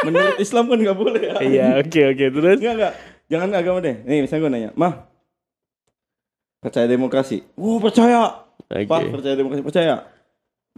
[0.05, 1.33] Menurut Islam kan nggak boleh ya.
[1.41, 2.57] Iya oke oke terus.
[2.61, 2.93] Enggak enggak.
[3.25, 3.95] Jangan agama deh.
[4.05, 4.93] Nih misalnya gue nanya, mah
[6.61, 7.41] percaya demokrasi?
[7.57, 8.45] Oh percaya.
[8.69, 8.85] Oke.
[8.85, 10.05] Pak percaya demokrasi percaya.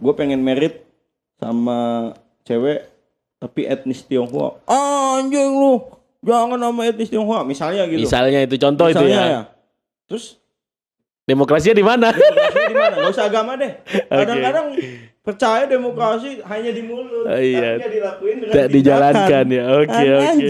[0.00, 0.88] Gue pengen merit
[1.36, 2.10] sama
[2.48, 2.93] cewek
[3.44, 4.56] tapi etnis Tionghoa.
[4.64, 5.84] Anjing lu,
[6.20, 7.44] jangan sama etnis Tionghoa.
[7.44, 8.00] Misalnya gitu.
[8.00, 9.42] Misalnya itu contoh itu Misalnya ya.
[10.08, 10.40] Terus
[11.24, 12.08] Demokrasinya di mana?
[12.12, 12.94] demokrasinya di mana?
[13.00, 13.72] Gak usah agama deh.
[14.12, 14.66] Kadang-kadang
[15.20, 17.80] percaya demokrasi hanya di mulut, Oh, iya.
[17.80, 19.62] tapi dilakuin dengan Tidak dijalankan ya.
[19.74, 20.48] Oke oke.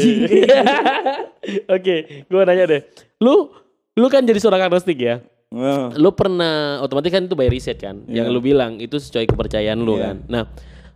[1.71, 1.95] Oke,
[2.25, 2.81] gue nanya deh.
[3.21, 3.55] Lu
[3.95, 5.23] lu kan jadi seorang agnostik ya?
[5.55, 8.35] Nah, lu pernah otomatis kan itu by riset kan yang Iya.
[8.35, 10.03] lu bilang itu sesuai kepercayaan lu Iya.
[10.03, 10.45] kan nah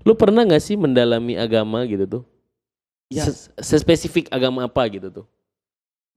[0.03, 2.25] lu pernah nggak sih mendalami agama gitu tuh
[3.09, 3.25] Ya.
[3.25, 5.25] Ses- sespesifik agama apa gitu tuh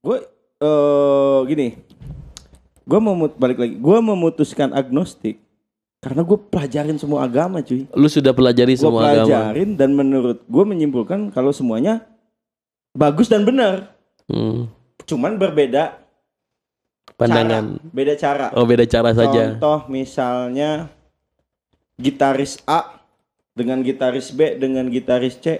[0.01, 0.17] gue
[0.59, 1.67] eh gini,
[2.83, 5.39] gue memut balik lagi, gue memutuskan agnostik
[5.97, 7.85] Karena gue pelajarin semua agama cuy.
[7.91, 9.21] Lu sudah pelajari Gue semua agama.
[9.23, 12.01] pelajarin dan menurut gue menyimpulkan kalau semuanya
[12.91, 13.93] bagus dan benar.
[14.25, 14.65] Hmm.
[15.05, 16.01] Cuman berbeda
[17.15, 17.77] Pandangan.
[17.77, 17.89] cara.
[17.93, 18.47] Beda cara.
[18.51, 19.53] Oh, beda cara saja.
[19.53, 20.89] Contoh misalnya
[21.95, 23.00] gitaris A
[23.51, 25.59] dengan gitaris B dengan gitaris C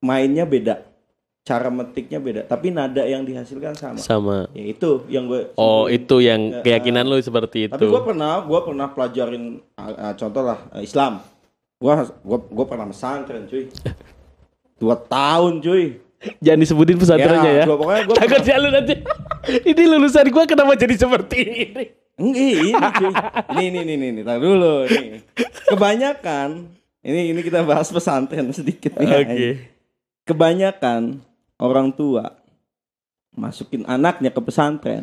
[0.00, 0.88] mainnya beda.
[1.42, 3.98] Cara metiknya beda, tapi nada yang dihasilkan sama.
[3.98, 4.38] Sama.
[4.54, 7.74] Ya itu yang gue Oh, itu yang Ya, keyakinan lu seperti itu.
[7.74, 11.18] Tapi gue pernah, gue pernah pelajarin uh, uh, contoh lah uh, Islam.
[11.82, 11.90] Gue
[12.22, 13.66] gua, gua pernah pesantren cuy.
[14.78, 15.98] Dua tahun cuy.
[16.38, 17.64] Jangan disebutin pesantrennya ya.
[17.66, 18.94] gua- pokoknya gue Takut ya lu nanti.
[19.66, 21.84] ini lulusan gua kenapa jadi seperti ini?
[22.22, 23.12] Ini cuy.
[23.58, 25.26] Ini ini ini ini, tar dulu nih.
[25.66, 26.70] Kebanyakan
[27.02, 29.10] ini ini kita bahas pesantren sedikit nih.
[29.10, 29.50] Oke.
[30.22, 31.18] Kebanyakan
[31.58, 32.38] orang tua
[33.34, 35.02] masukin anaknya ke pesantren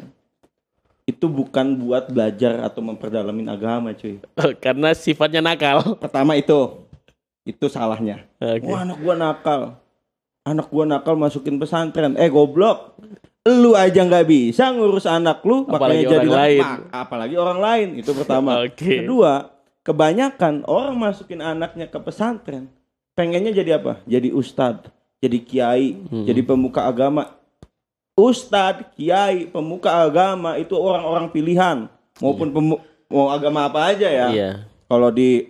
[1.09, 4.21] itu bukan buat belajar atau memperdalamin agama cuy.
[4.63, 5.97] Karena sifatnya nakal.
[5.99, 6.87] Pertama itu
[7.43, 8.23] itu salahnya.
[8.39, 8.69] Oke.
[8.69, 9.61] Wah anak gua nakal.
[10.47, 12.15] Anak gua nakal masukin pesantren.
[12.15, 12.95] Eh goblok.
[13.49, 16.61] Lu aja nggak bisa ngurus anak lu, Apalagi makanya jadi lain.
[16.61, 17.87] mak- apalagi orang lain.
[17.97, 18.49] Itu pertama.
[18.63, 19.01] Oke.
[19.01, 19.49] Kedua,
[19.81, 22.69] kebanyakan orang masukin anaknya ke pesantren,
[23.11, 24.05] pengennya jadi apa?
[24.05, 24.85] Jadi ustadz,
[25.17, 26.23] jadi kiai, Hmm.
[26.23, 27.33] jadi pemuka agama.
[28.13, 31.87] Ustadz, kiai, pemuka agama itu orang-orang pilihan,
[32.19, 34.27] maupun pemu- mau agama apa aja ya.
[34.29, 34.51] Iya.
[34.85, 35.47] Kalau di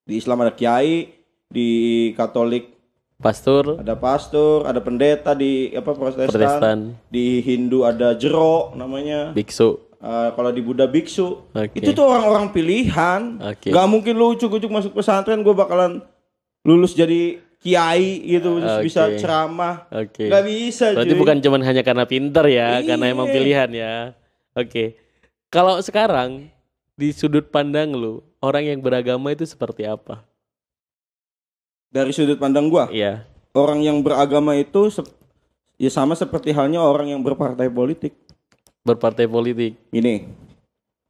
[0.00, 1.10] di Islam ada kiai,
[1.46, 1.68] di
[2.12, 2.75] Katolik
[3.16, 9.32] Pastor, ada pastor, ada pendeta di apa Protestan, Protestan, di Hindu ada jero namanya.
[9.32, 9.80] biksu.
[9.96, 11.80] Eh, kalau di Buddha biksu, Oke.
[11.80, 13.40] itu tuh orang-orang pilihan.
[13.40, 13.72] Oke.
[13.72, 16.04] Gak mungkin lu ucuk-ucuk masuk pesantren, gue bakalan
[16.60, 18.84] lulus jadi kiai gitu, terus Oke.
[18.84, 19.88] bisa ceramah.
[19.88, 20.28] Oke.
[20.28, 20.92] Gak bisa.
[20.92, 21.20] Berarti cuy.
[21.24, 22.94] bukan cuman hanya karena pinter ya, Iya.
[22.94, 23.94] karena emang pilihan ya.
[24.52, 25.00] Oke.
[25.48, 26.52] Kalau sekarang
[26.92, 30.20] di sudut pandang lu, orang yang beragama itu seperti apa?
[31.88, 33.24] Dari sudut pandang gua, Iya.
[33.52, 34.90] orang yang beragama itu
[35.76, 38.12] ya sama seperti halnya orang yang berpartai politik.
[38.82, 39.74] Berpartai politik.
[39.90, 40.28] Ini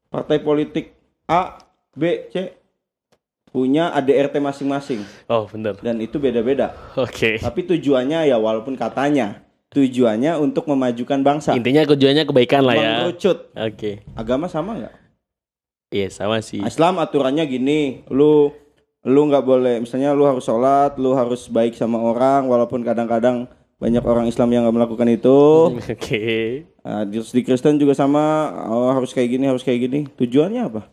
[0.09, 0.97] partai politik
[1.27, 1.59] A,
[1.93, 2.55] B, C
[3.47, 5.81] punya ADRT masing-masing Oh, bener.
[5.81, 6.77] dan itu beda-beda.
[6.95, 7.41] Oke.
[7.41, 9.41] Tapi tujuannya ya walaupun katanya
[9.73, 11.57] tujuannya untuk memajukan bangsa.
[11.57, 12.93] Intinya tujuannya kebaikan lah ya.
[13.65, 14.05] Oke.
[14.13, 14.95] Agama sama nggak?
[15.89, 16.61] Iya, sama sih.
[16.61, 18.51] Islam aturannya gini, lu
[19.07, 23.47] lu nggak boleh, misalnya lu harus sholat, lu harus baik sama orang, walaupun kadang-kadang
[23.79, 25.39] banyak orang Islam yang nggak melakukan itu.
[25.95, 26.67] Oke.
[26.83, 30.01] Nah, di, di Kristen juga sama, oh, harus kayak gini, harus kayak gini.
[30.11, 30.91] Tujuannya apa?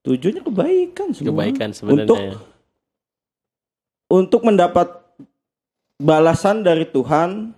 [0.00, 1.28] Tujuannya kebaikan semua.
[1.36, 2.40] Kebaikan Untuk sebenarnya.
[4.08, 4.88] untuk mendapat
[6.00, 7.52] balasan dari Tuhan.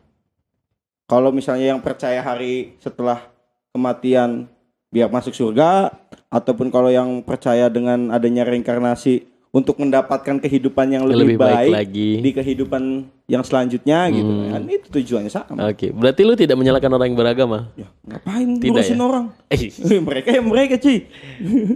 [1.07, 3.23] Kalau misalnya yang percaya hari setelah
[3.71, 4.51] kematian
[4.91, 5.95] biar masuk surga,
[6.33, 11.73] ataupun kalau yang percaya dengan adanya reinkarnasi untuk mendapatkan kehidupan yang lebih, Lebih baik baik,
[11.77, 12.11] lagi.
[12.19, 12.83] di kehidupan
[13.29, 14.49] yang selanjutnya gitu Hmm.
[14.49, 14.63] kan.
[14.65, 15.69] Itu tujuannya sama.
[15.69, 17.59] Oke, berarti lu tidak menyalahkan orang yang beragama.
[17.75, 19.05] Ya, ngapain Tidak ngurusin ya?
[19.05, 19.25] orang?
[19.47, 19.61] Eh,
[20.09, 21.05] mereka ya mereka cuy.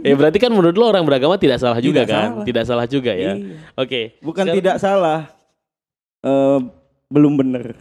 [0.00, 2.28] eh berarti kan menurut lu orang beragama tidak salah juga Tidak kan?
[2.32, 2.44] salah.
[2.48, 3.36] Tidak salah juga ya.
[3.36, 3.60] Iya.
[3.76, 4.00] Oke.
[4.18, 5.20] Bukan Sekarang- tidak salah.
[6.18, 6.58] Eh,
[7.06, 7.78] belum bener.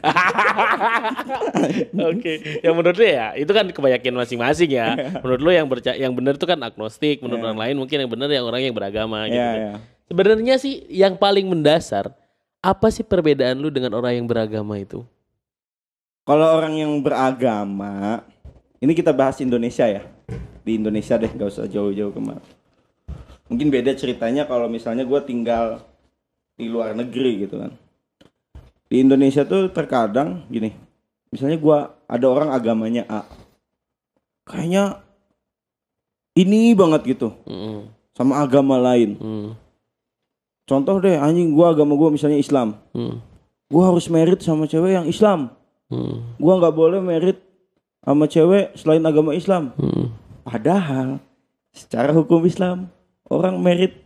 [2.14, 4.94] Oke, yang menurut lu ya itu kan kebanyakan masing-masing ya.
[5.26, 7.48] Menurut lu yang berca yang benar itu kan agnostik, menurut Iya.
[7.50, 9.42] orang lain mungkin yang benar yang orang yang beragama gitu.
[9.42, 9.58] Ya, kan.
[9.58, 9.74] ya.
[10.06, 12.14] Sebenarnya sih yang paling mendasar
[12.62, 15.02] apa sih perbedaan lu dengan orang yang beragama itu?
[16.26, 18.26] Kalau orang yang beragama,
[18.82, 20.02] ini kita bahas Indonesia ya.
[20.66, 22.42] Di Indonesia deh, gak usah jauh-jauh ke mana.
[23.46, 25.86] Mungkin beda ceritanya kalau misalnya gue tinggal
[26.58, 27.78] di luar negeri gitu kan.
[28.86, 30.70] Di Indonesia tuh terkadang gini,
[31.34, 33.26] misalnya gue ada orang agamanya A,
[34.46, 35.02] kayaknya
[36.36, 39.18] ini banget gitu Mm, sama agama lain.
[39.18, 39.50] mm,
[40.66, 43.16] Contoh deh, anjing gue agama gue misalnya Islam, mm,
[43.70, 45.50] gue harus merit sama cewek yang Islam.
[45.86, 47.38] mm, gua nggak boleh merit
[48.02, 49.70] sama cewek selain agama Islam.
[49.78, 50.06] mm.
[50.46, 51.22] Padahal
[51.70, 52.90] secara hukum Islam
[53.30, 53.98] orang merit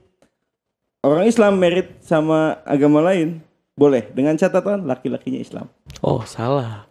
[1.03, 3.43] orang Islam merit sama agama lain
[3.79, 5.71] boleh dengan catatan laki-lakinya Islam.
[6.03, 6.83] Oh salah.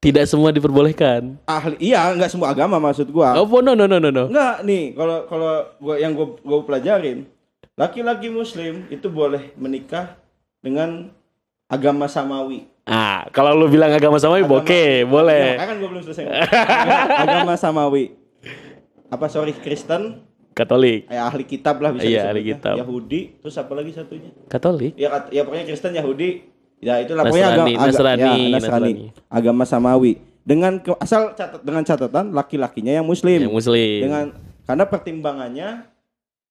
[0.00, 1.36] Tidak semua diperbolehkan.
[1.44, 3.36] Ahli iya nggak semua agama maksud gua.
[3.36, 4.32] Oh no no no no no.
[4.32, 7.28] Nggak nih kalau kalau gua yang gua gua pelajarin
[7.76, 10.16] laki-laki muslim itu boleh menikah
[10.58, 11.12] dengan
[11.68, 12.64] agama samawi.
[12.88, 15.44] Ah kalau lu bilang agama sama ibu Agama- oke boleh.
[15.54, 16.24] Ya, kan gua belum selesai.
[17.20, 18.16] agama samawi.
[19.12, 20.24] Apa sorry Kristen
[20.60, 22.76] Katolik, ya ahli kitab lah bisa Iya, ahli kitab.
[22.76, 24.92] Yahudi terus apa lagi satunya Katolik.
[24.94, 26.28] ya kat- ya pokoknya Kristen Yahudi
[26.78, 28.52] ya itulah pokoknya Nasrani, agama Nasrani, ya, Nasrani.
[28.52, 29.04] Nasrani.
[29.26, 33.98] agama samawi dengan ke- asal catat dengan catatan laki-lakinya yang muslim Yang muslim.
[34.02, 34.24] dengan
[34.62, 35.68] karena pertimbangannya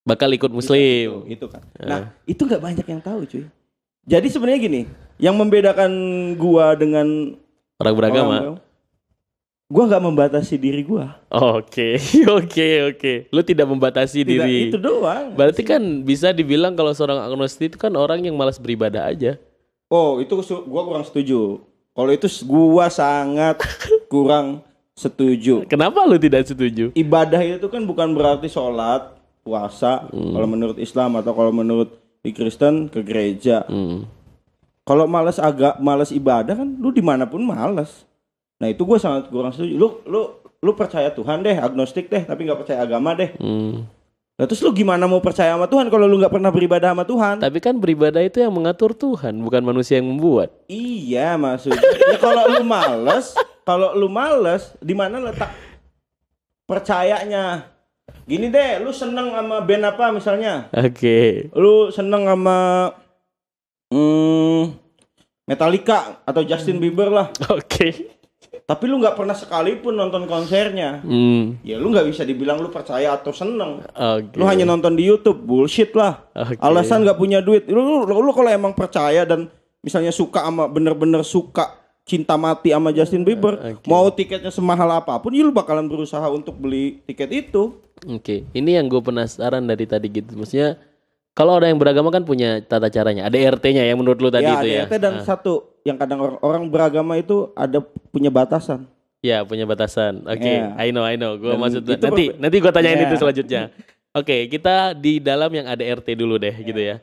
[0.02, 1.26] bakal ikut muslim.
[1.26, 1.62] Itu, itu kan.
[1.78, 3.46] Nah, itu nggak banyak yang tahu, cuy.
[4.04, 4.82] Jadi sebenarnya gini,
[5.18, 5.92] yang membedakan
[6.34, 7.38] gua dengan
[7.78, 8.36] Orang beragama.
[8.56, 8.69] orang-
[9.70, 11.22] gua nggak membatasi diri gua.
[11.30, 12.02] Oke,
[12.42, 13.14] oke, oke.
[13.30, 14.68] Lu tidak membatasi Tidak, diri.
[14.68, 15.38] itu doang.
[15.38, 19.38] Berarti kan bisa dibilang kalau seorang agnostik itu kan orang yang malas beribadah aja.
[19.88, 20.34] Oh, itu
[20.66, 21.62] gua kurang setuju.
[21.94, 23.62] Kalau itu gua sangat
[24.14, 25.64] kurang setuju.
[25.64, 26.90] Kenapa lu tidak setuju?
[26.92, 30.34] Ibadah itu kan bukan berarti sholat, puasa, Hmm.
[30.34, 33.64] kalau menurut Islam atau kalau menurut di Kristen ke gereja.
[33.70, 34.10] Hmm.
[34.82, 38.09] Kalau malas agak malas ibadah kan lu di mana pun malas.
[38.60, 39.74] Nah itu gue sangat kurang setuju.
[39.80, 40.22] Lu lu
[40.60, 43.32] lu percaya Tuhan deh, agnostik deh, tapi nggak percaya agama deh.
[43.40, 43.88] Hmm.
[44.36, 47.36] Nah terus lu gimana mau percaya sama Tuhan kalau lu nggak pernah beribadah sama Tuhan?
[47.40, 50.52] Tapi kan beribadah itu yang mengatur Tuhan, bukan manusia yang membuat.
[50.68, 51.80] Iya maksudnya.
[52.12, 55.52] ya kalau lu males, kalau lu males, di mana letak
[56.68, 57.68] percayanya?
[58.28, 60.68] Gini deh, lu seneng sama band apa misalnya?
[60.76, 61.50] Oke.
[61.56, 62.92] Lu seneng sama
[63.92, 64.76] hmm,
[65.48, 67.28] Metallica atau Justin Bieber lah.
[67.50, 68.19] Oke.
[68.70, 71.02] Tapi lu nggak pernah sekalipun nonton konsernya.
[71.02, 71.58] Hmm.
[71.66, 73.82] Ya lu nggak bisa dibilang lu percaya atau seneng.
[73.98, 74.38] Oke.
[74.38, 76.30] Lu hanya nonton di YouTube, bullshit lah.
[76.38, 76.62] Oke.
[76.62, 77.66] Alasan nggak punya duit.
[77.66, 79.50] Lu, lu, lu kalau emang percaya dan
[79.82, 83.86] misalnya suka sama bener-bener suka cinta mati sama Justin Bieber, Oke.
[83.86, 87.78] mau tiketnya semahal apa pun, ya lu bakalan berusaha untuk beli tiket itu.
[88.10, 90.34] Oke, ini yang gue penasaran dari tadi gitu.
[90.34, 90.82] Maksudnya
[91.40, 93.24] kalau orang yang beragama kan punya tata caranya.
[93.24, 94.84] Ada RT-nya yang menurut lu tadi ya, itu ada ya.
[94.84, 97.80] RT dan Ah, satu yang kadang orang, orang beragama itu ada
[98.12, 98.84] punya batasan.
[99.20, 100.24] ya punya batasan.
[100.26, 100.76] Oke, Ya.
[100.78, 101.36] I know, I know.
[101.36, 103.06] Gue maksud itu nanti nanti gue tanyain Ya.
[103.06, 103.62] itu selanjutnya.
[104.12, 107.00] Oke, kita di dalam yang ada RT dulu deh, gitu ya.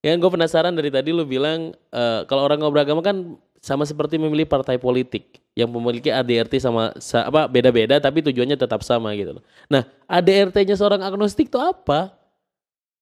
[0.00, 3.16] Yang gue penasaran dari tadi lu bilang eh, kalau orang nggak beragama kan
[3.58, 8.82] sama seperti memilih partai politik yang memiliki ADRT sama sa- apa beda-beda tapi tujuannya tetap
[8.82, 9.44] sama gitu loh.
[9.66, 12.14] Nah, ADRT-nya seorang agnostik itu apa?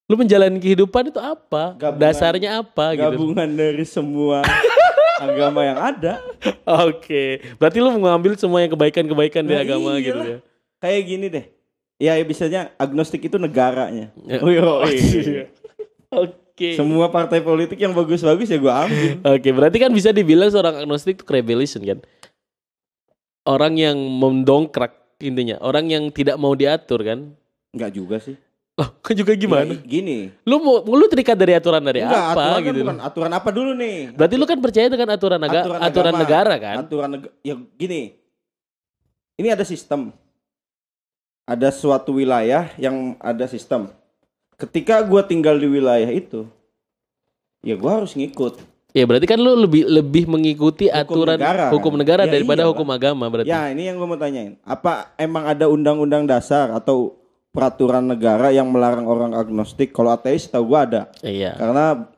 [0.04, 1.72] Lu menjalani kehidupan itu apa?
[1.74, 3.08] Gabungan- Dasarnya apa gitu?
[3.10, 4.44] Gabungan dari semua
[5.24, 6.20] agama yang ada.
[6.84, 10.26] Oke, berarti lu mengambil semua yang kebaikan-kebaikan dari Nah, agama gitu iyalah.
[10.28, 10.38] ya.
[10.76, 11.44] Kayak gini deh.
[11.96, 14.12] Ya, ya biasanya agnostik itu negaranya.
[14.22, 14.38] Ya.
[14.38, 15.44] Oh, iya, Oh, iya.
[16.10, 16.76] Oke.
[16.76, 19.24] Semua partai politik yang bagus-bagus ya gua ambil.
[19.30, 21.98] Oke, berarti kan bisa dibilang seorang agnostik itu rebellion kan?
[23.42, 27.32] Orang yang mendongkrak intinya, orang yang tidak mau diatur kan?
[27.72, 28.36] Enggak juga sih.
[28.74, 29.70] Loh, kan juga gimana?
[29.70, 30.34] Ya, gini.
[30.42, 32.78] Lu mau lu terikat dari aturan dari Enggak, apa aturan kan gitu?
[32.82, 33.96] bukan aturan apa dulu nih?
[34.18, 36.18] Berarti lu kan percaya dengan aturan, naga, aturan, agama.
[36.18, 36.76] negara kan?
[36.82, 37.32] Aturan negara.
[37.46, 38.18] Ya gini.
[39.38, 40.10] Ini ada sistem.
[41.46, 43.94] Ada suatu wilayah yang ada sistem.
[44.58, 46.42] Ketika gua tinggal di wilayah itu,
[47.62, 48.58] ya gua harus ngikut.
[48.90, 51.98] Ya berarti kan lu lebih lebih mengikuti Hukum aturan negara, hukum kan?
[52.02, 52.74] negara Ya daripada iyalah.
[52.74, 53.50] hukum agama berarti.
[53.50, 54.58] Ya, ini yang gua mau tanyain.
[54.66, 57.14] Apa emang ada undang-undang dasar atau
[57.54, 59.88] peraturan negara yang melarang orang agnostik?
[59.88, 61.02] Kalau ateis tahu gua ada.
[61.22, 61.54] Iya.
[61.54, 62.10] Karena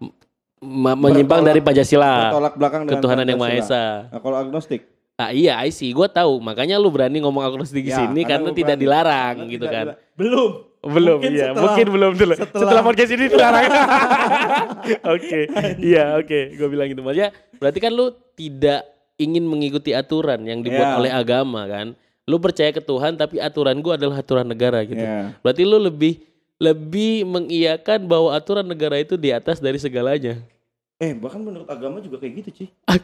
[0.57, 3.55] Ma- menyimpang Bertolak- dari Pancasila, bertolak belakang dengan ketuhanan yang Maha.
[3.55, 3.85] Esa.
[4.09, 4.83] Nah, kalau agnostik
[5.15, 5.89] Ah iya, I see.
[5.91, 6.41] Gue tahu.
[6.41, 8.85] Makanya lu berani ngomong agnostik di Ya, sini karena tidak berani.
[8.85, 9.85] dilarang Karena gitu tidak kan.
[9.87, 10.51] dila- Belum.
[10.87, 11.45] Belum, Mungkin iya.
[11.47, 12.35] setelah- Mungkin belum dulu.
[12.37, 13.65] setelah- Setelah, podcast ini dilarang.
[15.17, 15.39] Oke.
[15.81, 16.41] Iya, oke.
[16.53, 17.01] Gue bilang gitu.
[17.01, 18.81] Maksudnya berarti kan lu tidak
[19.17, 20.97] ingin mengikuti aturan yang dibuat Ya.
[20.97, 21.97] oleh agama kan.
[22.27, 24.99] Lu percaya ke Tuhan tapi aturan gua adalah aturan negara gitu.
[24.99, 25.39] Ya.
[25.47, 26.19] Berarti lu lebih
[26.59, 30.43] lebih mengiyakan bahwa aturan negara itu di atas dari segalanya.
[30.99, 32.67] Eh, bahkan menurut agama juga kayak gitu, Ci.
[32.89, 32.99] Ah.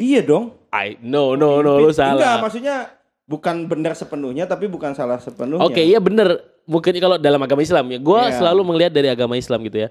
[0.00, 0.56] Iya dong.
[0.72, 2.40] I no no no lu Enggak, salah.
[2.40, 2.88] maksudnya
[3.28, 5.60] bukan benar sepenuhnya tapi bukan salah sepenuhnya.
[5.60, 6.40] Oke, iya bener.
[6.64, 8.38] Mungkin kalau dalam agama Islam ya, gua Iya.
[8.40, 9.88] selalu melihat dari agama Islam gitu ya.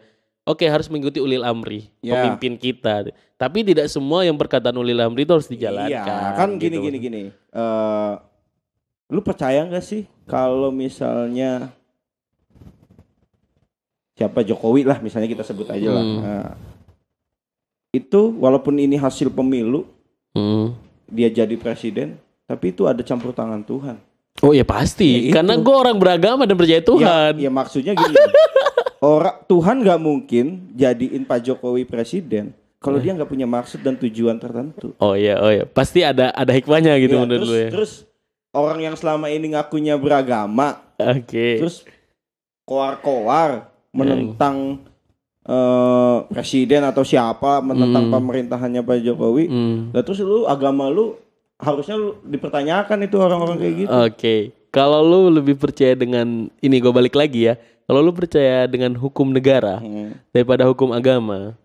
[0.50, 2.26] Oke, harus mengikuti ulil amri, Iya.
[2.26, 3.12] pemimpin kita.
[3.38, 5.94] Tapi tidak semua yang perkataan ulil amri itu harus dijalankan.
[5.94, 6.86] Iya, kan gini gitu.
[6.90, 7.22] gini gini.
[7.30, 8.14] Eh
[9.10, 11.74] lu percaya nggak sih kalau misalnya
[14.14, 16.04] siapa Jokowi lah misalnya kita sebut aja lah.
[16.04, 16.20] Hmm.
[16.20, 16.50] Nah,
[17.90, 19.86] itu walaupun ini hasil pemilu
[20.30, 20.78] Hmm.
[21.10, 22.14] dia jadi presiden,
[22.46, 23.98] tapi itu ada campur tangan Tuhan.
[24.46, 27.34] Oh ya pasti, Ya, karena gue orang beragama dan percaya Tuhan.
[27.34, 28.14] Ya, ya maksudnya gini.
[29.02, 30.46] orang Tuhan nggak mungkin
[30.78, 34.94] jadiin Pak Jokowi presiden kalau dia nggak punya maksud dan tujuan tertentu.
[35.02, 37.70] Oh iya, oh iya, pasti ada ada hikmahnya gitu Ya, menurut terus, lu ya.
[37.74, 37.92] terus
[38.52, 41.60] orang yang selama ini ngakunya beragama, Oke.
[41.60, 41.86] terus
[42.64, 44.86] koar-koar menentang
[45.42, 48.14] eh, presiden atau siapa menentang Hmm.
[48.14, 49.46] pemerintahannya Pak Jokowi.
[49.48, 49.78] Hmm.
[49.90, 51.18] Lah terus lu agama lu
[51.58, 53.90] harusnya lu dipertanyakan itu orang-orang kayak gitu.
[53.90, 54.36] Oke.
[54.70, 57.58] Kalau lu lebih percaya dengan ini gue balik lagi ya.
[57.84, 60.14] Kalau lu percaya dengan hukum negara Hmm.
[60.30, 61.58] daripada hukum agama.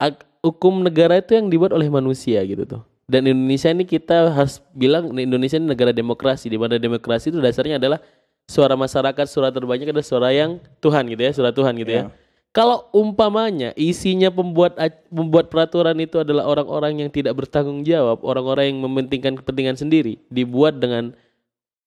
[0.00, 2.82] ag- hukum negara itu yang dibuat oleh manusia gitu tuh.
[3.10, 7.76] Dan Indonesia ini kita harus bilang Indonesia ini negara demokrasi di mana demokrasi itu dasarnya
[7.76, 7.98] adalah
[8.46, 12.02] suara masyarakat, suara terbanyak adalah suara yang Tuhan gitu ya, suara Tuhan gitu ya.
[12.08, 12.14] Ya.
[12.52, 14.76] Kalau umpamanya isinya pembuat
[15.08, 20.76] pembuat peraturan itu adalah orang-orang yang tidak bertanggung jawab, orang-orang yang mementingkan kepentingan sendiri, dibuat
[20.76, 21.16] dengan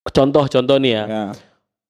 [0.10, 1.04] contoh-contoh nih ya.
[1.06, 1.26] Ya.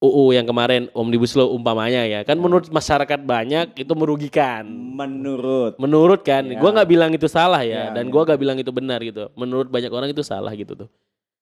[0.03, 2.21] UU yang kemarin Omnibus Law umpamanya ya.
[2.27, 4.67] Kan menurut masyarakat banyak itu merugikan.
[4.67, 6.59] Menurut Menurut kan, Ya.
[6.59, 8.11] gua nggak bilang itu salah ya, Ya, dan ya.
[8.11, 9.31] gua nggak bilang itu benar gitu.
[9.33, 10.89] Menurut banyak orang itu salah gitu tuh.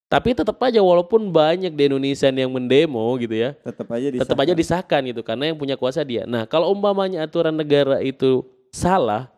[0.06, 4.54] Tapi tetap aja walaupun banyak di Indonesia yang mendemo gitu ya, tetap aja tetap aja
[4.54, 6.30] disahkan gitu karena yang punya kuasa dia.
[6.30, 9.34] Nah, kalau umpamanya aturan negara itu salah,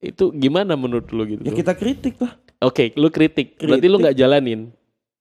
[0.00, 1.44] itu gimana menurut lu gitu?
[1.44, 2.40] Ya kita kritik lah.
[2.64, 3.60] Oke, lu kritik.
[3.60, 4.04] Berarti lu Kritik.
[4.08, 4.60] nggak jalanin.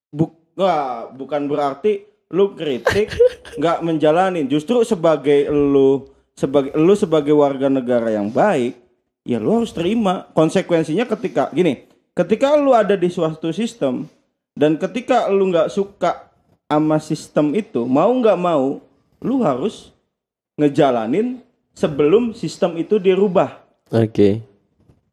[0.08, 3.14] Buk, nggak, bukan berarti lu kritik
[3.62, 4.50] nggak menjalanin.
[4.50, 8.74] Justru sebagai lu sebagai lu sebagai warga negara yang baik,
[9.22, 11.86] ya lu harus terima konsekuensinya ketika gini,
[12.18, 14.10] ketika lu ada di suatu sistem
[14.58, 16.34] dan ketika lu nggak suka
[16.66, 18.82] sama sistem itu, mau nggak mau,
[19.22, 19.94] lu harus
[20.58, 21.38] ngejalanin
[21.78, 23.64] sebelum sistem itu dirubah
[23.94, 24.42] Oke.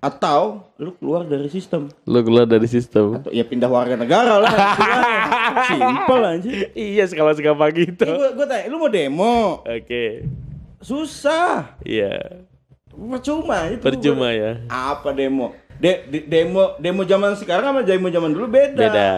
[0.00, 3.20] Atau lu keluar dari sistem Lu keluar dari sistem.
[3.20, 4.48] atau ya pindah warga negara lah
[5.68, 8.04] simpel aja iya, kalau segampang gitu.
[8.04, 10.24] gue gue tanya lu mau demo Oke.
[10.78, 12.40] susah Iya.
[12.90, 14.64] percuma itu Percuma ya.
[14.66, 19.10] apa demo De- de- demo demo zaman sekarang sama demo zaman dulu beda Beda.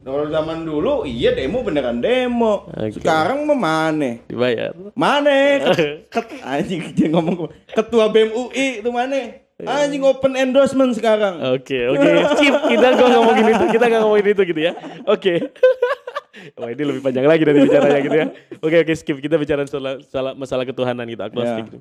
[0.00, 2.94] kalau zaman dulu iya demo beneran demo Oke.
[2.96, 4.70] sekarang mah mana Dibayar.
[4.94, 5.34] mana
[6.14, 11.86] Ket- anjing dia ngomong ke- ketua BEM UI itu mana anjing open endorsement sekarang Oke,
[11.90, 12.10] oke.
[12.34, 12.54] Skip.
[12.74, 13.64] Kita gak ngomongin itu.
[13.78, 14.72] Kita gak ngomongin itu gitu ya.
[15.06, 15.34] Oke.
[16.58, 18.26] Wah ini lebih panjang lagi dari bicaranya gitu ya.
[18.58, 18.92] Oke, oke.
[18.98, 19.16] Skip.
[19.22, 21.22] Kita bicara soal, soal masalah ketuhanan gitu.
[21.22, 21.62] Agnostik.
[21.62, 21.68] Ya.
[21.70, 21.78] gitu.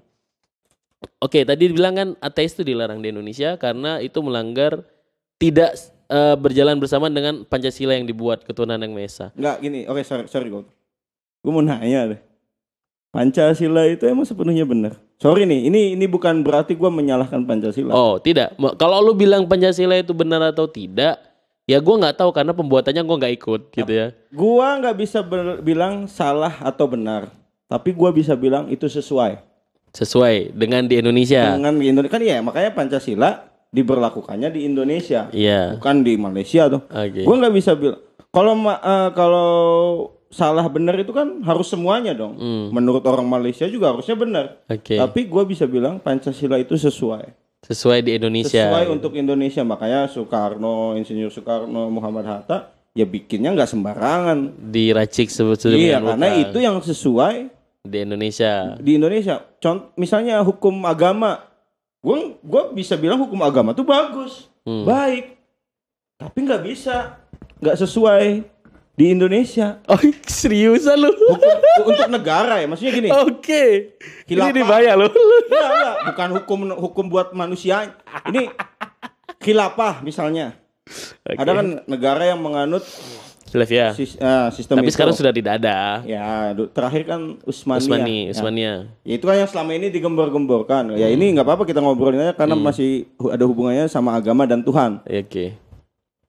[1.18, 4.86] Oke, tadi bilang kan ateis itu dilarang di Indonesia karena itu melanggar
[5.42, 5.74] tidak
[6.10, 9.28] eh, berjalan bersama dengan Pancasila yang dibuat ketuhanan yang Maha Esa.
[9.34, 10.62] Enggak gini, oke sorry, sorry gue.
[11.42, 12.22] Gue mau nanya deh.
[13.12, 14.96] Pancasila itu emang sepenuhnya benar.
[15.20, 17.92] Sorry nih, ini ini bukan berarti gue menyalahkan Pancasila.
[17.92, 18.56] Oh, tidak.
[18.80, 21.20] Kalau lu bilang Pancasila itu benar atau tidak,
[21.68, 24.08] ya gua nggak tahu karena pembuatannya gua nggak ikut gitu ya.
[24.32, 25.20] Gua nggak bisa
[25.60, 27.30] bilang salah atau benar,
[27.68, 29.44] tapi gua bisa bilang itu sesuai
[29.92, 31.52] Sesuai dengan di Indonesia.
[31.52, 32.16] dengan di Indonesia.
[32.16, 35.76] Kan iya, makanya Pancasila diberlakukannya di Indonesia, Iya.
[35.76, 36.82] bukan di Malaysia tuh.
[36.88, 37.28] Oke.
[37.28, 38.00] Gua nggak bisa bilang
[38.32, 39.52] kalau eh, kalau
[40.32, 42.34] salah benar itu kan harus semuanya dong.
[42.34, 42.68] Hmm.
[42.72, 44.46] Menurut orang Malaysia juga harusnya benar.
[44.66, 44.96] Oke.
[44.96, 47.36] Tapi gua bisa bilang Pancasila itu sesuai.
[47.62, 48.72] Sesuai di Indonesia.
[48.72, 49.62] Sesuai untuk Indonesia.
[49.62, 52.58] Makanya Soekarno, Insinyur Soekarno, Muhammad Hatta
[52.92, 54.38] ya bikinnya nggak sembarangan.
[54.68, 57.36] diracik sebetulnya Iya, karena itu yang sesuai
[57.82, 58.76] di Indonesia.
[58.78, 59.46] di Indonesia.
[59.58, 61.46] Contoh misalnya hukum agama.
[62.00, 64.84] Gue gua bisa bilang hukum agama tuh bagus, Hmm.
[64.84, 65.38] baik.
[66.18, 67.22] Tapi nggak bisa,
[67.58, 68.26] nggak sesuai
[69.02, 69.82] di Indonesia.
[69.90, 71.10] Oh, seriusan lu?
[71.10, 73.10] Hukum untuk negara ya, maksudnya gini.
[73.10, 73.98] Oke.
[74.30, 74.54] Ini Khilafah.
[74.54, 75.10] dibayar lu.
[75.10, 77.98] Enggak, enggak, bukan hukum hukum buat manusia.
[78.24, 78.54] Ini
[79.36, 80.54] khilafah misalnya.
[81.24, 81.34] Oke.
[81.36, 82.86] Ada kan negara yang menganut
[83.50, 83.92] Khilafiyah.
[83.92, 84.96] sis- ah, sistem Tapi itu.
[84.96, 86.06] sekarang sudah tidak ada.
[86.06, 86.24] ya
[86.70, 87.82] terakhir kan Usmania.
[87.82, 88.32] Usmani, Ya.
[88.32, 88.74] Usmania.
[89.02, 90.94] Ya, itu kan yang selama ini digembor-gemborkan.
[90.94, 94.62] Ya ini nggak apa-apa kita ngobrolin aja karena masih hu- ada hubungannya sama agama dan
[94.62, 95.02] Tuhan.
[95.04, 95.58] Oke.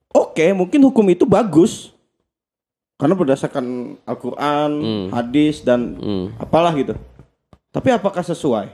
[0.09, 1.92] Oke, mungkin hukum itu bagus.
[3.03, 3.65] Karena berdasarkan
[4.07, 5.07] Al-Qur'an, Hmm.
[5.11, 6.25] hadis dan Hmm.
[6.39, 6.95] apalah gitu.
[7.67, 8.71] Tapi apakah sesuai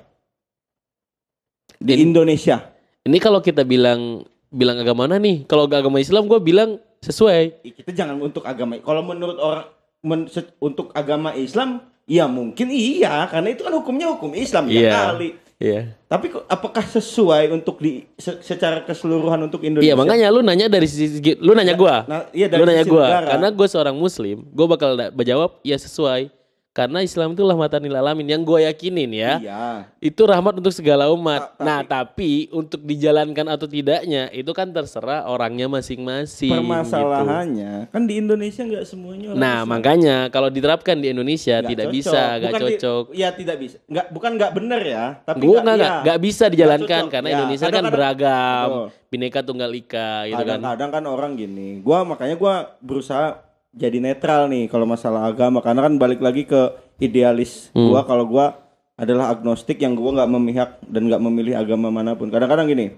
[1.81, 2.61] di In- Indonesia?
[3.01, 4.21] Ini kalau kita bilang
[4.53, 5.49] bilang agama mana nih?
[5.49, 7.73] Kalau agama Islam gue bilang sesuai.
[7.73, 8.77] Kita jangan untuk agama.
[8.77, 9.65] Kalau menurut orang
[10.05, 10.29] men-
[10.61, 14.93] untuk agama Islam, ya mungkin iya karena itu kan hukumnya hukum Islam ya Iya.
[15.09, 15.29] kali.
[15.59, 15.91] Iya.
[16.07, 19.91] Tapi apakah sesuai untuk di se- secara keseluruhan untuk Indonesia?
[19.91, 22.07] Iya makanya lu nanya dari sisi lu nanya gua.
[22.07, 23.27] Nah, iya dari lu nanya sisi gua negara.
[23.35, 26.31] karena gue seorang muslim, gue bakal menjawab ya sesuai.
[26.69, 29.41] Karena Islam itulah mata nil alamin yang gue yakinin ya.
[29.41, 29.65] Iya.
[29.97, 31.57] Itu rahmat untuk segala umat.
[31.57, 36.47] Ta- nah, tapi untuk dijalankan atau tidaknya itu kan terserah orangnya masing-masing.
[36.47, 36.61] gitu.
[36.61, 39.27] Permasalahannya kan di Indonesia nggak semuanya.
[39.29, 39.67] orang Nah, Islam.
[39.67, 41.97] makanya kalau diterapkan di Indonesia Nggak tidak cocok.
[41.97, 43.03] bisa, gak di- cocok.
[43.11, 43.75] Iya tidak bisa.
[43.85, 45.05] Nggak bukan nggak bener ya.
[45.25, 47.11] Tapi Gue nggak nggak nggak bisa dijalankan cocok.
[47.11, 48.87] karena Ya, Indonesia kan kadang-kadang- beragam, Betul.
[49.09, 50.45] bineka tunggal ika gitu kan.
[50.45, 51.81] Kadang-kadang kan orang gini.
[51.81, 56.71] Gua makanya gua berusaha jadi netral nih kalau masalah agama karena kan balik lagi ke
[56.97, 57.87] idealis Hmm.
[57.87, 58.57] gua kalau gua
[58.93, 62.27] adalah agnostik yang gua nggak memihak dan nggak memilih agama mana pun.
[62.27, 62.91] Kadang-kadang gini.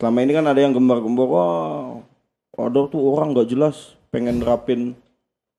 [0.00, 2.00] Selama ini kan ada yang gembar-gembor, wah,
[2.56, 3.76] ada tuh orang nggak jelas
[4.08, 4.96] pengen nerapin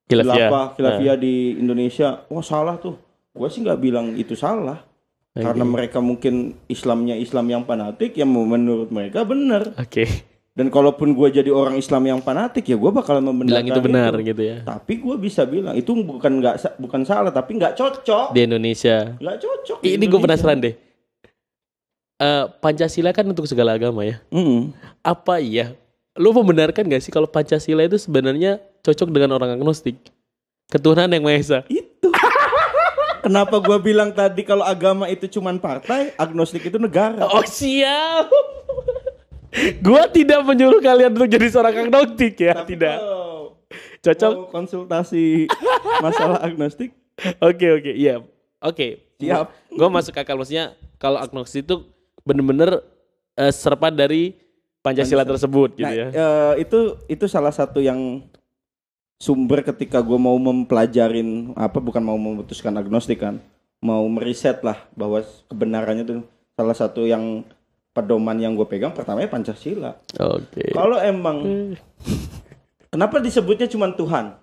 [0.10, 0.50] Khilafiyah.
[0.50, 0.74] khilafah, Nah.
[0.74, 2.26] khilafiyah di Indonesia.
[2.26, 2.98] Wah salah tuh.
[3.32, 4.82] Gue sih nggak bilang itu salah.
[5.32, 9.78] Karena mereka mungkin Islamnya Islam yang fanatik, yang menurut mereka benar.
[9.78, 10.04] Oke.
[10.52, 14.12] Dan kalaupun gue jadi orang Islam yang fanatik ya gue bakalan membenarkan Bilang itu benar
[14.20, 14.58] gitu ya.
[14.68, 18.36] Tapi gue bisa bilang itu bukan nggak bukan salah tapi nggak cocok.
[18.36, 19.16] Di Indonesia.
[19.16, 19.78] Nggak cocok.
[19.80, 20.76] di Ini gue penasaran deh.
[22.22, 24.20] Eh, Pancasila kan untuk segala agama ya.
[24.28, 24.76] Mm.
[25.02, 25.74] Apa iya?
[26.20, 29.98] Lu membenarkan gak sih kalau Pancasila itu sebenarnya cocok dengan orang agnostik?
[30.70, 31.60] Ketuhanan yang Maha Esa.
[31.66, 32.12] Itu.
[33.26, 37.26] Kenapa gue bilang tadi kalau agama itu cuman partai, agnostik itu negara.
[37.26, 38.30] Oh siap.
[39.84, 42.98] Gua tidak menyuruh kalian untuk jadi seorang agnostik ya, Tapi tidak.
[44.02, 44.32] Cocok.
[44.34, 45.46] mau konsultasi
[46.02, 46.96] masalah agnostik,
[47.38, 48.24] Oke oke, iya.
[48.62, 49.14] Oke.
[49.22, 49.54] Siap.
[49.70, 51.86] Gue masuk akal maksudnya kalau agnostik itu
[52.26, 52.82] bener-bener
[53.38, 54.38] eh, serpat dari
[54.82, 56.08] Pancasila tersebut gitu nah, ya.
[56.10, 58.26] eh, itu itu salah satu yang
[59.22, 63.38] sumber ketika gue mau mempelajarin apa bukan mau memutuskan agnostik kan,
[63.78, 66.16] mau meriset lah bahwa kebenarannya itu
[66.58, 67.46] salah satu yang
[67.92, 69.92] pedoman yang gue pegang pertamanya Pancasila.
[70.18, 70.72] Oke.
[70.72, 71.38] Kalau emang
[72.88, 74.40] kenapa disebutnya cuma Tuhan?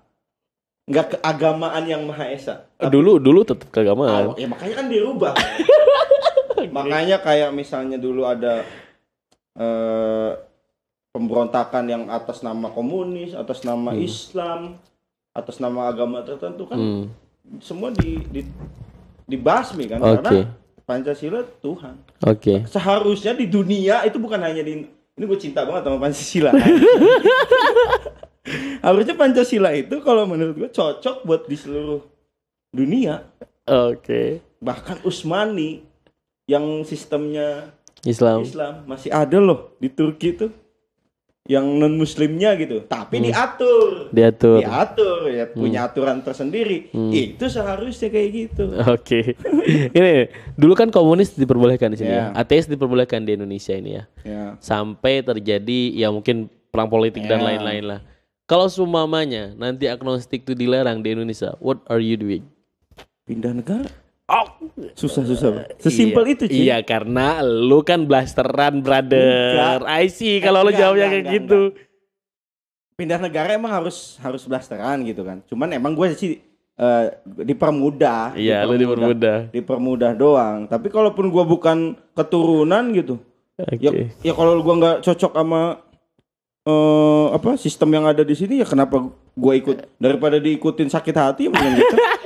[0.89, 2.65] Nggak keagamaan yang Maha Esa.
[2.79, 4.33] Dulu dulu tetap keagamaan.
[4.33, 5.35] Oh, ya makanya kan dirubah.
[6.77, 8.65] makanya kayak misalnya dulu ada
[9.53, 10.31] eh,
[11.13, 14.77] pemberontakan yang atas nama komunis, atas nama Islam,
[15.33, 17.05] atas nama agama tertentu kan Hmm.
[17.61, 18.45] semua di, di
[19.25, 20.21] dibasmi kan Oke.
[20.21, 20.53] karena
[20.89, 22.01] Pancasila Tuhan.
[22.25, 22.65] Oke.
[22.65, 26.51] Seharusnya di dunia itu bukan hanya di ini gue cinta banget sama Pancasila.
[28.87, 32.01] Harusnya Pancasila itu kalau menurut gue cocok buat di seluruh
[32.73, 33.29] dunia.
[33.69, 34.41] Oke.
[34.65, 35.85] Bahkan Usmani
[36.49, 37.77] yang sistemnya
[38.09, 38.41] Islam.
[38.41, 40.49] Islam masih ada loh di Turki tuh
[41.49, 44.61] yang non muslimnya gitu tapi diatur Diatur.
[44.61, 49.33] diatur ya punya aturan tersendiri itu seharusnya kayak gitu Oke.
[49.97, 52.31] ini dulu kan komunis diperbolehkan di sini Ya.
[52.31, 52.37] ya.
[52.37, 54.05] Ateis diperbolehkan di Indonesia ini ya.
[54.23, 57.47] ya Sampai terjadi ya mungkin perang politik dan Ya.
[57.49, 58.01] lain-lain lah.
[58.45, 62.45] Kalau sumamanya nanti agnostik itu dilarang di Indonesia, what are you doing?
[63.25, 63.89] pindah negara
[64.29, 64.45] Oh,
[64.93, 65.67] susah susah Bang.
[65.81, 66.33] sesimpel iya.
[66.37, 69.57] itu cuy Iya, karena lu kan blasteran, brother.
[69.81, 69.89] Enggak.
[69.89, 71.61] I see kalau lu Enggak, jawabnya enggak, kayak enggak, gitu.
[72.95, 76.43] pindah negara emang harus harus blasteran gitu kan cuman emang gue sih
[76.75, 77.05] eh,
[77.39, 79.49] dipermudah Iya, lu dipermudah.
[79.49, 81.79] dipermudah doang tapi kalaupun gue bukan
[82.13, 83.23] keturunan gitu
[83.57, 83.79] Oke.
[83.79, 85.79] ya ya kalau gua nggak cocok sama
[86.63, 88.99] eh apa sistem yang ada di sini ya kenapa
[89.33, 91.97] gua ikut daripada diikutin sakit hati ya mending gitu.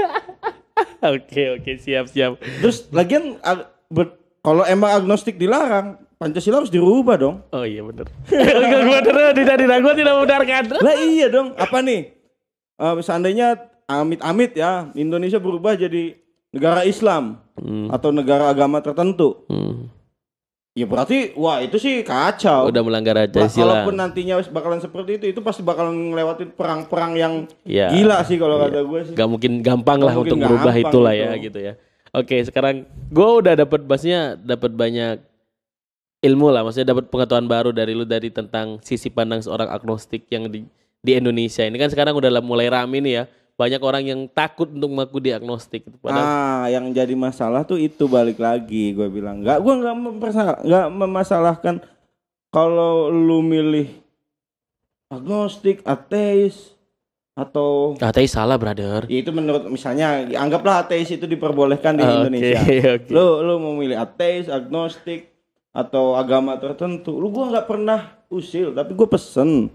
[1.04, 2.38] Oke, oke, siap, siap.
[2.58, 7.82] terus lagian ag- ber- kalau emang agnostik dilarang Pancasila harus dirubah dong Oh iya.
[7.82, 8.06] Enggak
[8.86, 10.62] gua bener, tidak tidak gua tidak membenarkan.
[10.78, 12.14] lah iya dong apa nih
[12.74, 16.14] Eh, seandainya amit-amit ya Indonesia berubah jadi
[16.48, 17.86] negara Islam Hmm.
[17.88, 19.86] atau negara agama tertentu Hmm.
[20.72, 23.84] Ya berarti wah itu sih kacau Udah melanggar Bah, Pancasila.
[23.84, 27.92] kalaupun nantinya bakalan seperti itu itu pasti bakalan ngelewatin perang-perang yang Iya.
[27.92, 31.12] gila sih kalau kata gue sih Gak mungkin gampang Nggak lah mungkin untuk merubah itulah
[31.12, 31.22] itu.
[31.22, 31.74] ya gitu ya.
[32.12, 35.16] Oke, sekarang gua udah dapat basnya dapat banyak
[36.20, 40.46] ilmu lah, maksudnya dapat pengetahuan baru dari lu dari tentang sisi pandang seorang agnostik yang
[40.46, 40.68] di
[41.00, 41.64] di Indonesia.
[41.64, 43.24] Ini kan sekarang udah lah mulai rame nih ya.
[43.52, 45.84] Banyak orang yang takut untuk mengaku dia agnostik.
[45.98, 49.38] Padahal Ah, yang jadi masalah tuh itu balik lagi gue bilang.
[49.38, 51.74] Nggak, gue nggak mempersa- nggak memasalahkan
[52.48, 53.92] kalau lu milih
[55.08, 56.72] agnostik, ateis
[57.32, 59.04] atau ateis salah, brother.
[59.06, 62.60] ya itu menurut misalnya anggaplah ateis itu diperbolehkan di Oke, Indonesia.
[62.96, 63.08] oke.
[63.08, 65.32] Lu lu mau milih ateis, agnostik
[65.70, 69.72] atau agama tertentu, lu gua nggak pernah usil, tapi gue pesen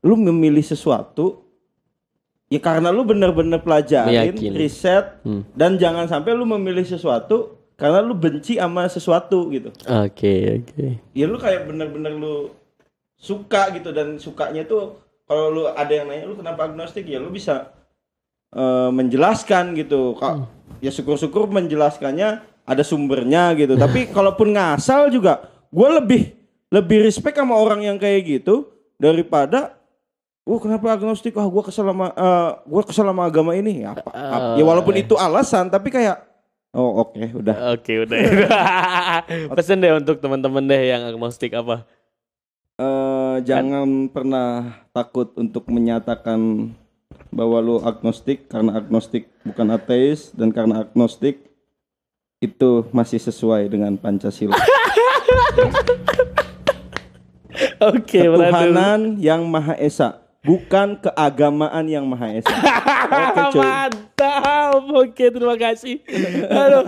[0.00, 1.46] lu memilih sesuatu
[2.50, 4.10] ya karena lu bener-bener pelajarin,
[4.52, 5.46] riset Hmm.
[5.54, 9.70] dan jangan sampai lu memilih sesuatu karena lu benci sama sesuatu gitu.
[9.86, 10.86] Oke, oke.
[11.14, 12.50] Ya lu kayak bener-bener lu
[13.16, 17.30] suka gitu dan sukanya tuh kalau lu ada yang nanya lu kenapa agnostik ya lu
[17.30, 17.70] bisa
[18.50, 20.18] eh, menjelaskan gitu.
[20.18, 20.44] Kak,
[20.82, 23.78] ya syukur-syukur menjelaskannya ada sumbernya gitu.
[23.80, 26.22] Tapi kalaupun ngasal juga gue lebih
[26.68, 28.68] lebih respect sama orang yang kayak gitu
[29.00, 29.79] daripada
[30.48, 31.36] Wah kenapa agnostik?
[31.36, 33.84] Wah gue kesel sama eh, gua kesel sama agama ini.
[33.84, 36.16] Ya, apa, apa- ya walaupun itu alasan, tapi kayak
[36.72, 37.76] oh oke udah.
[37.76, 38.18] Oke, udah.
[39.58, 41.84] Pesan deh untuk teman-teman deh yang agnostik apa?
[42.80, 46.72] Eh, jangan pernah takut untuk menyatakan
[47.28, 51.44] bahwa lu agnostik karena agnostik bukan ateis dan karena agnostik
[52.40, 54.56] itu masih sesuai dengan Pancasila.
[57.80, 58.48] Oke, brother.
[58.48, 62.54] Ketuhanan yang Maha Esa, bukan keagamaan yang Maha Esa.
[63.50, 63.60] Oke.
[63.60, 64.82] Mantap.
[64.90, 66.00] Oke, terima kasih.
[66.48, 66.84] Aduh.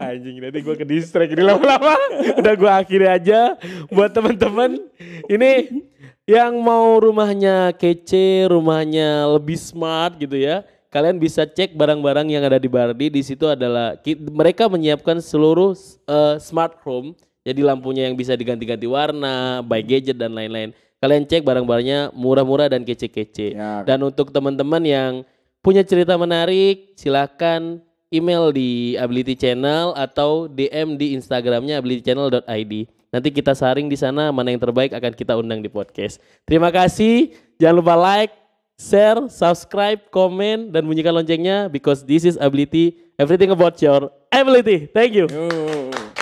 [0.00, 1.94] Anjing nanti gue ke distract ini lama-lama.
[2.40, 3.56] Udah gue akhiri aja
[3.92, 4.80] buat teman-teman.
[5.28, 5.82] Ini
[6.24, 10.64] yang mau rumahnya kece, rumahnya lebih smart gitu ya.
[10.88, 13.10] Kalian bisa cek barang-barang yang ada di Bardi.
[13.10, 13.98] Di situ adalah
[14.30, 15.74] mereka menyiapkan seluruh
[16.06, 17.18] eh, smart home.
[17.44, 20.72] Jadi lampunya yang bisa diganti-ganti warna, by gadget dan lain-lain.
[21.04, 23.52] Kalian cek barang-barangnya murah-murah dan kece-kece.
[23.52, 23.84] Ya.
[23.84, 25.20] Dan untuk teman-teman yang
[25.60, 32.72] punya cerita menarik, silakan email di Ability Channel atau DM di Instagramnya abilitychannel.id.
[33.12, 36.24] Nanti kita saring di sana mana yang terbaik akan kita undang di podcast.
[36.48, 37.36] Terima kasih.
[37.60, 38.32] Jangan lupa like,
[38.80, 42.96] share, subscribe, komen, dan bunyikan loncengnya because this is Ability.
[43.20, 44.88] Everything about your ability.
[44.88, 45.28] Thank you.
[45.28, 46.13] Yo.